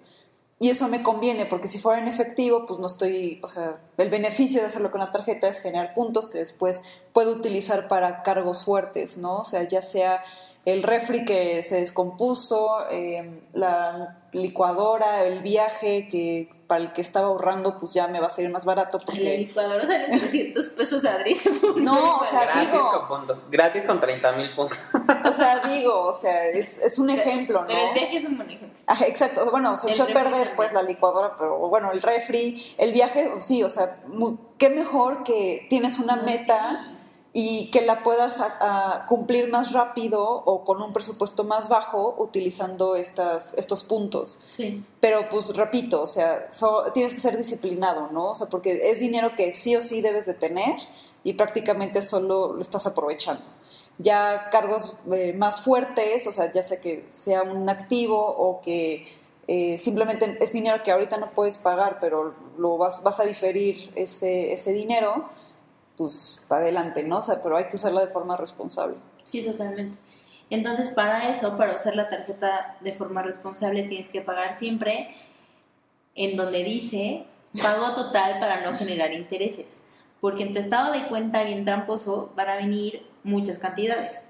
Y 0.58 0.70
eso 0.70 0.88
me 0.88 1.04
conviene, 1.04 1.46
porque 1.46 1.68
si 1.68 1.78
fuera 1.78 2.02
en 2.02 2.08
efectivo, 2.08 2.66
pues 2.66 2.80
no 2.80 2.88
estoy, 2.88 3.38
o 3.44 3.46
sea, 3.46 3.76
el 3.96 4.10
beneficio 4.10 4.60
de 4.60 4.66
hacerlo 4.66 4.90
con 4.90 4.98
la 4.98 5.12
tarjeta 5.12 5.46
es 5.46 5.60
generar 5.60 5.94
puntos 5.94 6.26
que 6.26 6.38
después 6.38 6.82
puedo 7.12 7.30
utilizar 7.30 7.86
para 7.86 8.24
cargos 8.24 8.64
fuertes, 8.64 9.18
¿no? 9.18 9.36
O 9.36 9.44
sea, 9.44 9.62
ya 9.68 9.82
sea 9.82 10.24
el 10.64 10.82
refri 10.82 11.24
que 11.24 11.62
se 11.62 11.76
descompuso, 11.76 12.90
eh, 12.90 13.40
la 13.52 14.18
licuadora, 14.32 15.26
el 15.26 15.42
viaje 15.42 16.08
que 16.08 16.50
para 16.68 16.82
el 16.82 16.92
que 16.92 17.00
estaba 17.00 17.26
ahorrando, 17.28 17.76
pues 17.78 17.94
ya 17.94 18.06
me 18.08 18.20
va 18.20 18.26
a 18.28 18.30
salir 18.30 18.50
más 18.50 18.64
barato 18.66 18.98
El 18.98 19.04
porque... 19.04 19.38
licuador 19.38 19.80
salen 19.86 20.10
300 20.20 20.66
pesos 20.68 21.04
a 21.06 21.14
Adri. 21.14 21.36
No, 21.78 22.18
o 22.18 22.24
sea, 22.26 22.44
gratis 22.44 22.70
digo- 22.70 22.90
con 22.92 23.08
puntos. 23.08 23.40
Gratis 23.50 23.82
con 23.84 23.98
30 23.98 24.32
mil 24.32 24.54
puntos. 24.54 24.78
O 25.24 25.32
sea, 25.32 25.58
digo, 25.60 26.06
o 26.08 26.14
sea, 26.14 26.44
es, 26.46 26.78
es 26.78 26.98
un 26.98 27.10
ejemplo, 27.10 27.62
¿no? 27.62 27.66
Pero 27.68 27.80
el 27.88 27.94
viaje 27.94 28.16
es 28.18 28.24
un 28.26 28.36
buen 28.36 28.50
ejemplo. 28.50 28.78
Ajá, 28.86 29.06
exacto, 29.06 29.50
bueno, 29.50 29.76
se 29.76 29.86
El 29.88 29.92
echó 29.94 30.02
a 30.04 30.06
perder 30.06 30.24
también. 30.24 30.52
pues 30.56 30.72
la 30.72 30.82
licuadora, 30.82 31.34
pero 31.38 31.56
bueno, 31.68 31.90
el 31.92 32.00
refri, 32.02 32.74
el 32.78 32.92
viaje, 32.92 33.32
sí, 33.40 33.62
o 33.62 33.70
sea, 33.70 33.98
mu- 34.06 34.36
qué 34.58 34.68
mejor 34.70 35.24
que 35.24 35.66
tienes 35.70 35.98
una 35.98 36.16
No, 36.16 36.22
meta 36.24 36.84
sí. 36.86 36.97
Y 37.32 37.70
que 37.70 37.82
la 37.82 38.02
puedas 38.02 38.40
a- 38.40 38.56
a 39.00 39.06
cumplir 39.06 39.50
más 39.50 39.72
rápido 39.72 40.24
o 40.24 40.64
con 40.64 40.80
un 40.82 40.92
presupuesto 40.92 41.44
más 41.44 41.68
bajo 41.68 42.14
utilizando 42.18 42.96
estas, 42.96 43.54
estos 43.54 43.84
puntos. 43.84 44.38
Sí. 44.50 44.82
Pero 45.00 45.28
pues 45.30 45.54
repito, 45.54 46.02
o 46.02 46.06
sea, 46.06 46.50
so- 46.50 46.84
tienes 46.94 47.12
que 47.14 47.20
ser 47.20 47.36
disciplinado, 47.36 48.10
¿no? 48.12 48.30
O 48.30 48.34
sea, 48.34 48.48
porque 48.48 48.90
es 48.90 48.98
dinero 49.00 49.36
que 49.36 49.54
sí 49.54 49.76
o 49.76 49.82
sí 49.82 50.00
debes 50.00 50.26
de 50.26 50.34
tener 50.34 50.74
y 51.22 51.34
prácticamente 51.34 52.00
solo 52.02 52.54
lo 52.54 52.60
estás 52.60 52.86
aprovechando. 52.86 53.42
Ya 53.98 54.48
cargos 54.50 54.96
eh, 55.12 55.32
más 55.36 55.60
fuertes, 55.60 56.26
o 56.26 56.32
sea, 56.32 56.52
ya 56.52 56.62
sea 56.62 56.80
que 56.80 57.04
sea 57.10 57.42
un 57.42 57.68
activo 57.68 58.18
o 58.24 58.60
que 58.60 59.06
eh, 59.48 59.76
simplemente 59.78 60.38
es 60.40 60.52
dinero 60.52 60.82
que 60.82 60.92
ahorita 60.92 61.16
no 61.18 61.30
puedes 61.32 61.58
pagar, 61.58 61.98
pero 62.00 62.34
lo 62.58 62.78
vas, 62.78 63.02
vas 63.02 63.18
a 63.20 63.24
diferir 63.24 63.90
ese, 63.96 64.52
ese 64.52 64.72
dinero, 64.72 65.28
pues 65.98 66.42
adelante, 66.48 67.02
¿no? 67.02 67.18
O 67.18 67.22
sea, 67.22 67.42
pero 67.42 67.56
hay 67.56 67.64
que 67.64 67.76
usarla 67.76 68.00
de 68.06 68.12
forma 68.12 68.36
responsable. 68.36 68.96
Sí, 69.24 69.42
totalmente. 69.42 69.98
Entonces, 70.50 70.88
para 70.88 71.28
eso, 71.28 71.58
para 71.58 71.74
usar 71.74 71.94
la 71.94 72.08
tarjeta 72.08 72.78
de 72.80 72.94
forma 72.94 73.22
responsable, 73.22 73.82
tienes 73.82 74.08
que 74.08 74.22
pagar 74.22 74.56
siempre 74.56 75.14
en 76.14 76.36
donde 76.36 76.64
dice 76.64 77.26
pago 77.62 77.94
total 77.94 78.38
para 78.40 78.62
no 78.62 78.76
generar 78.76 79.12
intereses. 79.12 79.80
Porque 80.20 80.44
en 80.44 80.52
tu 80.52 80.58
estado 80.58 80.92
de 80.92 81.06
cuenta 81.06 81.42
bien 81.44 81.64
tramposo 81.64 82.32
van 82.34 82.48
a 82.48 82.56
venir 82.56 83.06
muchas 83.24 83.58
cantidades. 83.58 84.24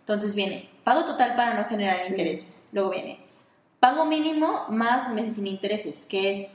Entonces 0.00 0.34
viene 0.34 0.70
pago 0.84 1.04
total 1.04 1.34
para 1.36 1.54
no 1.54 1.68
generar 1.68 1.96
Sí. 1.96 2.10
intereses. 2.12 2.64
Luego 2.72 2.90
viene 2.90 3.20
pago 3.80 4.04
mínimo 4.06 4.64
más 4.68 5.12
meses 5.12 5.36
sin 5.36 5.46
intereses, 5.46 6.04
que 6.04 6.32
es 6.32 6.46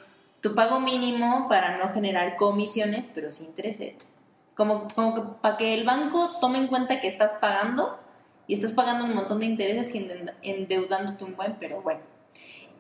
tu 0.41 0.55
pago 0.55 0.79
mínimo 0.79 1.47
para 1.47 1.77
no 1.77 1.93
generar 1.93 2.35
comisiones, 2.35 3.09
pero 3.13 3.31
sin 3.31 3.45
intereses. 3.47 4.12
Como, 4.55 4.87
como 4.93 5.15
que 5.15 5.21
para 5.41 5.57
que 5.57 5.73
el 5.73 5.83
banco 5.83 6.29
tome 6.39 6.59
en 6.59 6.67
cuenta 6.67 6.99
que 6.99 7.07
estás 7.07 7.33
pagando 7.41 7.99
y 8.45 8.53
estás 8.53 8.71
pagando 8.71 9.05
un 9.05 9.15
montón 9.15 9.39
de 9.39 9.47
intereses 9.47 9.93
y 9.95 9.99
ende- 9.99 10.33
endeudándote 10.41 11.23
un 11.23 11.35
buen, 11.35 11.55
pero 11.59 11.81
bueno. 11.81 12.01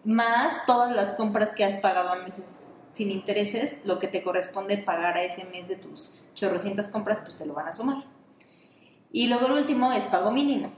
Más 0.03 0.65
todas 0.65 0.93
las 0.95 1.13
compras 1.13 1.53
que 1.53 1.63
has 1.63 1.77
pagado 1.77 2.09
a 2.09 2.15
meses 2.17 2.73
sin 2.91 3.09
intereses, 3.09 3.79
lo 3.85 3.97
que 3.99 4.07
te 4.07 4.21
corresponde 4.21 4.77
pagar 4.77 5.17
a 5.17 5.23
ese 5.23 5.45
mes 5.45 5.67
de 5.67 5.77
tus 5.77 6.13
chorrocientas 6.35 6.89
compras, 6.89 7.21
pues 7.23 7.37
te 7.37 7.45
lo 7.45 7.53
van 7.53 7.67
a 7.67 7.73
sumar. 7.73 8.03
Y 9.11 9.27
luego 9.27 9.47
el 9.47 9.53
último 9.53 9.91
es 9.93 10.03
pago 10.05 10.31
mínimo. 10.31 10.71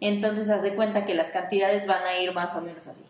Entonces 0.00 0.50
haz 0.50 0.62
de 0.62 0.74
cuenta 0.74 1.04
que 1.04 1.14
las 1.14 1.30
cantidades 1.30 1.86
van 1.86 2.02
a 2.04 2.18
ir 2.18 2.32
más 2.34 2.54
o 2.54 2.60
menos 2.60 2.86
así. 2.86 3.02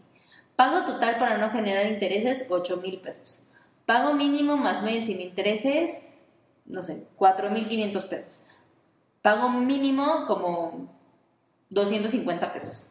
Pago 0.56 0.84
total 0.84 1.18
para 1.18 1.38
no 1.38 1.50
generar 1.50 1.86
intereses, 1.86 2.44
8 2.50 2.76
mil 2.76 3.00
pesos. 3.00 3.44
Pago 3.86 4.12
mínimo 4.12 4.56
más 4.56 4.82
meses 4.82 5.06
sin 5.06 5.20
intereses, 5.20 6.02
no 6.70 6.82
sé, 6.82 7.06
4.500 7.16 8.04
pesos. 8.08 8.44
Pago 9.22 9.48
mínimo 9.50 10.24
como 10.26 10.88
250 11.70 12.52
pesos. 12.52 12.88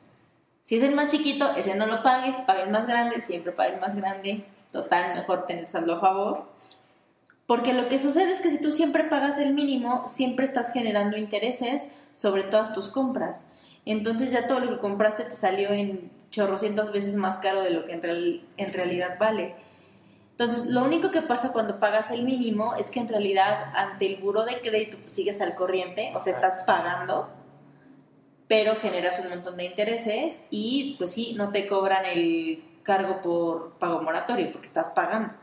Si 0.64 0.76
es 0.78 0.84
el 0.84 0.94
más 0.96 1.12
chiquito, 1.12 1.50
ese 1.56 1.76
no 1.76 1.88
lo 1.88 2.04
pagues, 2.04 2.36
paga 2.48 2.62
el 2.64 2.70
más 2.70 2.86
grande, 2.88 3.22
siempre 3.22 3.52
paga 3.52 3.74
el 3.74 3.82
más 3.82 3.96
grande. 3.96 4.46
Total, 4.72 5.16
mejor 5.16 5.46
tener 5.48 5.68
saldo 5.68 5.96
a 5.96 6.00
favor. 6.00 6.46
Porque 7.48 7.74
lo 7.74 7.90
que 7.90 7.98
sucede 7.98 8.34
es 8.34 8.42
que 8.42 8.52
si 8.52 8.62
tú 8.62 8.72
siempre 8.72 9.06
pagas 9.06 9.40
el 9.40 9.54
mínimo, 9.54 10.08
siempre 10.08 10.46
estás 10.46 10.72
generando 10.72 11.18
intereses 11.18 11.90
sobre 12.14 12.44
todas 12.44 12.74
tus 12.74 12.90
compras. 12.90 13.48
Entonces 13.86 14.32
ya 14.32 14.46
todo 14.46 14.60
lo 14.60 14.70
que 14.70 14.78
compraste 14.80 15.24
te 15.24 15.32
salió 15.36 15.70
en 15.72 16.12
chorrocientas 16.30 16.92
veces 16.92 17.16
más 17.16 17.38
caro 17.38 17.64
de 17.64 17.72
lo 17.72 17.86
que 17.86 17.94
en, 17.94 18.04
real- 18.04 18.46
en 18.58 18.74
realidad 18.74 19.18
vale. 19.20 19.56
Entonces, 20.40 20.68
lo 20.68 20.86
único 20.86 21.12
que 21.12 21.22
pasa 21.22 21.52
cuando 21.52 21.82
pagas 21.82 22.12
el 22.12 22.24
mínimo 22.24 22.74
es 22.76 22.90
que 22.90 23.02
en 23.02 23.10
realidad 23.10 23.74
ante 23.76 24.06
el 24.06 24.22
buro 24.22 24.46
de 24.46 24.62
crédito 24.62 24.98
pues, 24.98 25.12
sigues 25.12 25.42
al 25.42 25.54
corriente, 25.54 26.14
o 26.16 26.22
sea, 26.22 26.34
estás 26.34 26.64
pagando, 26.66 27.30
pero 28.48 28.78
generas 28.78 29.20
un 29.20 29.28
montón 29.28 29.58
de 29.58 29.66
intereses 29.66 30.42
y 30.50 30.96
pues 30.98 31.12
sí, 31.12 31.34
no 31.38 31.52
te 31.52 31.68
cobran 31.68 32.06
el 32.06 32.64
cargo 32.84 33.20
por 33.20 33.74
pago 33.80 34.02
moratorio 34.02 34.50
porque 34.54 34.68
estás 34.68 34.92
pagando. 34.92 35.34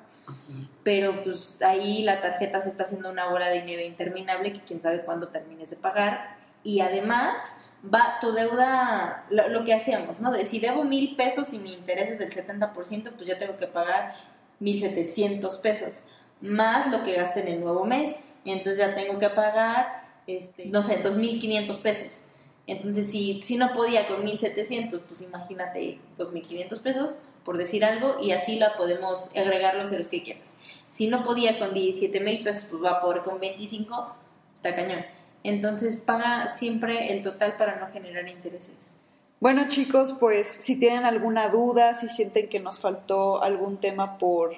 Pero 0.83 1.23
pues 1.23 1.59
ahí 1.61 2.03
la 2.03 2.23
tarjeta 2.23 2.63
se 2.63 2.71
está 2.71 2.85
haciendo 2.85 3.11
una 3.11 3.29
bola 3.29 3.51
de 3.51 3.65
nieve 3.65 3.85
interminable 3.85 4.55
que 4.55 4.63
quién 4.63 4.81
sabe 4.81 5.03
cuándo 5.03 5.29
termines 5.29 5.69
de 5.69 5.77
pagar. 5.77 6.39
Y 6.63 6.81
además 6.81 7.55
va 7.85 8.19
tu 8.23 8.33
deuda, 8.33 9.27
lo, 9.29 9.51
lo 9.51 9.63
que 9.63 9.75
hacíamos, 9.75 10.21
¿no? 10.21 10.33
De 10.33 10.47
si 10.47 10.59
debo 10.59 10.85
mil 10.85 11.17
pesos 11.17 11.53
y 11.53 11.59
mi 11.59 11.75
interés 11.75 12.13
es 12.13 12.19
del 12.19 12.33
70%, 12.33 12.73
pues 13.13 13.29
yo 13.29 13.37
tengo 13.37 13.59
que 13.59 13.67
pagar 13.67 14.15
1.700 14.61 15.61
pesos, 15.61 16.05
más 16.41 16.91
lo 16.91 17.03
que 17.03 17.15
gaste 17.15 17.41
en 17.41 17.49
el 17.49 17.61
nuevo 17.61 17.85
mes. 17.85 18.21
Entonces 18.45 18.79
ya 18.79 18.95
tengo 18.95 19.19
que 19.19 19.29
pagar, 19.31 20.21
este, 20.27 20.67
no 20.67 20.83
sé, 20.83 21.03
2.500 21.03 21.81
pesos. 21.81 22.23
Entonces, 22.67 23.11
si, 23.11 23.43
si 23.43 23.57
no 23.57 23.73
podía 23.73 24.09
con 24.09 24.25
1.700, 24.25 25.01
pues 25.03 25.21
imagínate 25.21 25.99
2.500 26.19 26.81
pesos, 26.81 27.19
por 27.45 27.59
decir 27.59 27.85
algo, 27.85 28.17
y 28.21 28.33
así 28.33 28.59
la 28.59 28.77
podemos 28.77 29.29
agregar 29.37 29.77
los 29.77 29.91
ceros 29.91 30.09
que 30.09 30.23
quieras. 30.23 30.57
Si 30.91 31.07
no 31.07 31.23
podía 31.23 31.59
con 31.59 31.73
17.000 31.73 32.43
pesos, 32.43 32.67
pues 32.69 32.83
va 32.83 32.93
a 32.93 33.01
poder 33.01 33.23
con 33.23 33.39
25, 33.39 34.17
está 34.55 34.75
cañón. 34.75 35.05
Entonces, 35.45 35.99
paga 35.99 36.49
siempre 36.49 37.13
el 37.13 37.23
total 37.23 37.57
para 37.57 37.77
no 37.77 37.93
generar 37.93 38.29
intereses. 38.29 38.97
Bueno 39.39 39.69
chicos, 39.69 40.15
pues 40.19 40.49
si 40.49 40.79
tienen 40.79 41.05
alguna 41.05 41.49
duda, 41.51 41.93
si 41.93 42.09
sienten 42.09 42.49
que 42.49 42.59
nos 42.59 42.81
faltó 42.81 43.43
algún 43.43 43.79
tema 43.79 44.17
por, 44.17 44.55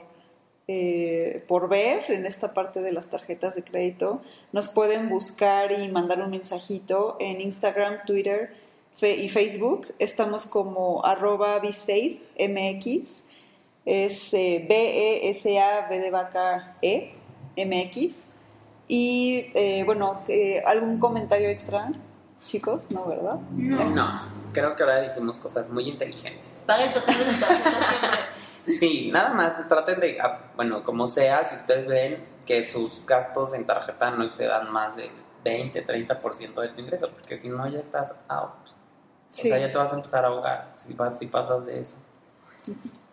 eh, 0.68 1.44
por 1.48 1.68
ver 1.68 2.04
en 2.12 2.24
esta 2.26 2.54
parte 2.54 2.80
de 2.80 2.92
las 2.92 3.10
tarjetas 3.10 3.56
de 3.56 3.64
crédito, 3.64 4.22
nos 4.52 4.68
pueden 4.68 5.08
buscar 5.08 5.72
y 5.72 5.88
mandar 5.88 6.22
un 6.22 6.30
mensajito 6.30 7.16
en 7.18 7.40
Instagram, 7.40 8.04
Twitter 8.06 8.52
y 9.02 9.28
Facebook. 9.28 9.92
Estamos 9.98 10.46
como 10.46 11.04
arroba. 11.04 11.60
Es 13.84 14.34
eh, 14.34 14.64
B-E-S-A-B 14.68 15.98
de 15.98 16.10
vaca 16.12 16.76
E, 16.82 17.14
MX. 17.56 18.28
Y 18.86 19.50
eh, 19.54 19.82
bueno, 19.84 20.16
¿algún 20.66 21.00
comentario 21.00 21.48
extra, 21.48 21.90
chicos? 22.44 22.90
No, 22.90 23.06
¿verdad? 23.06 23.38
No, 23.50 24.20
creo 24.52 24.76
que 24.76 24.82
ahora 24.82 25.00
dijimos 25.00 25.38
cosas 25.38 25.68
muy 25.68 25.88
inteligentes. 25.88 26.64
Paga 26.66 26.84
el 26.84 26.92
total 26.92 27.18
de 27.18 27.24
tu 27.24 27.40
tarjeta 27.40 27.70
siempre. 27.70 28.20
Sí, 28.78 29.10
nada 29.12 29.32
más 29.32 29.66
traten 29.66 29.98
de, 29.98 30.20
ah, 30.20 30.50
bueno, 30.54 30.82
como 30.82 31.06
sea, 31.06 31.42
si 31.44 31.56
ustedes 31.56 31.86
ven 31.86 32.22
que 32.44 32.68
sus 32.68 33.04
gastos 33.06 33.54
en 33.54 33.66
tarjeta 33.66 34.10
no 34.10 34.24
excedan 34.24 34.70
más 34.70 34.96
del 34.96 35.10
20, 35.44 35.86
30% 35.86 36.60
de 36.60 36.68
tu 36.68 36.80
ingreso, 36.80 37.10
porque 37.10 37.38
si 37.38 37.48
no 37.48 37.66
ya 37.66 37.78
estás 37.78 38.14
out. 38.28 38.68
Sí. 39.30 39.48
O 39.48 39.54
sea, 39.54 39.66
ya 39.66 39.72
te 39.72 39.78
vas 39.78 39.92
a 39.92 39.96
empezar 39.96 40.24
a 40.24 40.28
ahogar 40.28 40.72
si, 40.76 40.92
vas, 40.94 41.18
si 41.18 41.26
pasas 41.26 41.66
de 41.66 41.80
eso. 41.80 41.96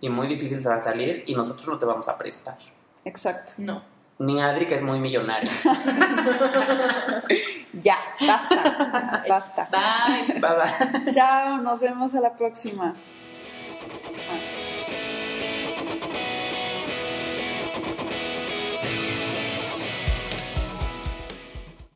Y 0.02 0.10
muy 0.10 0.28
difícil 0.28 0.60
se 0.60 0.68
va 0.68 0.76
a 0.76 0.80
salir 0.80 1.24
y 1.26 1.36
nosotros 1.36 1.68
no 1.68 1.78
te 1.78 1.86
vamos 1.86 2.10
a 2.10 2.18
prestar. 2.18 2.58
Exacto. 3.06 3.54
No. 3.58 3.82
Ni 4.20 4.42
Adri, 4.42 4.66
que 4.66 4.76
es 4.76 4.84
muy 4.84 5.00
millonaria. 5.00 5.50
Ya, 7.82 7.98
basta. 8.26 9.24
basta. 9.28 9.70
Bye. 9.70 10.40
Bye 10.40 11.04
bye. 11.04 11.14
Chao, 11.14 11.58
nos 11.58 11.82
vemos 11.82 12.16
a 12.16 12.22
la 12.22 12.34
próxima. 12.34 12.96
Ah. 12.96 14.55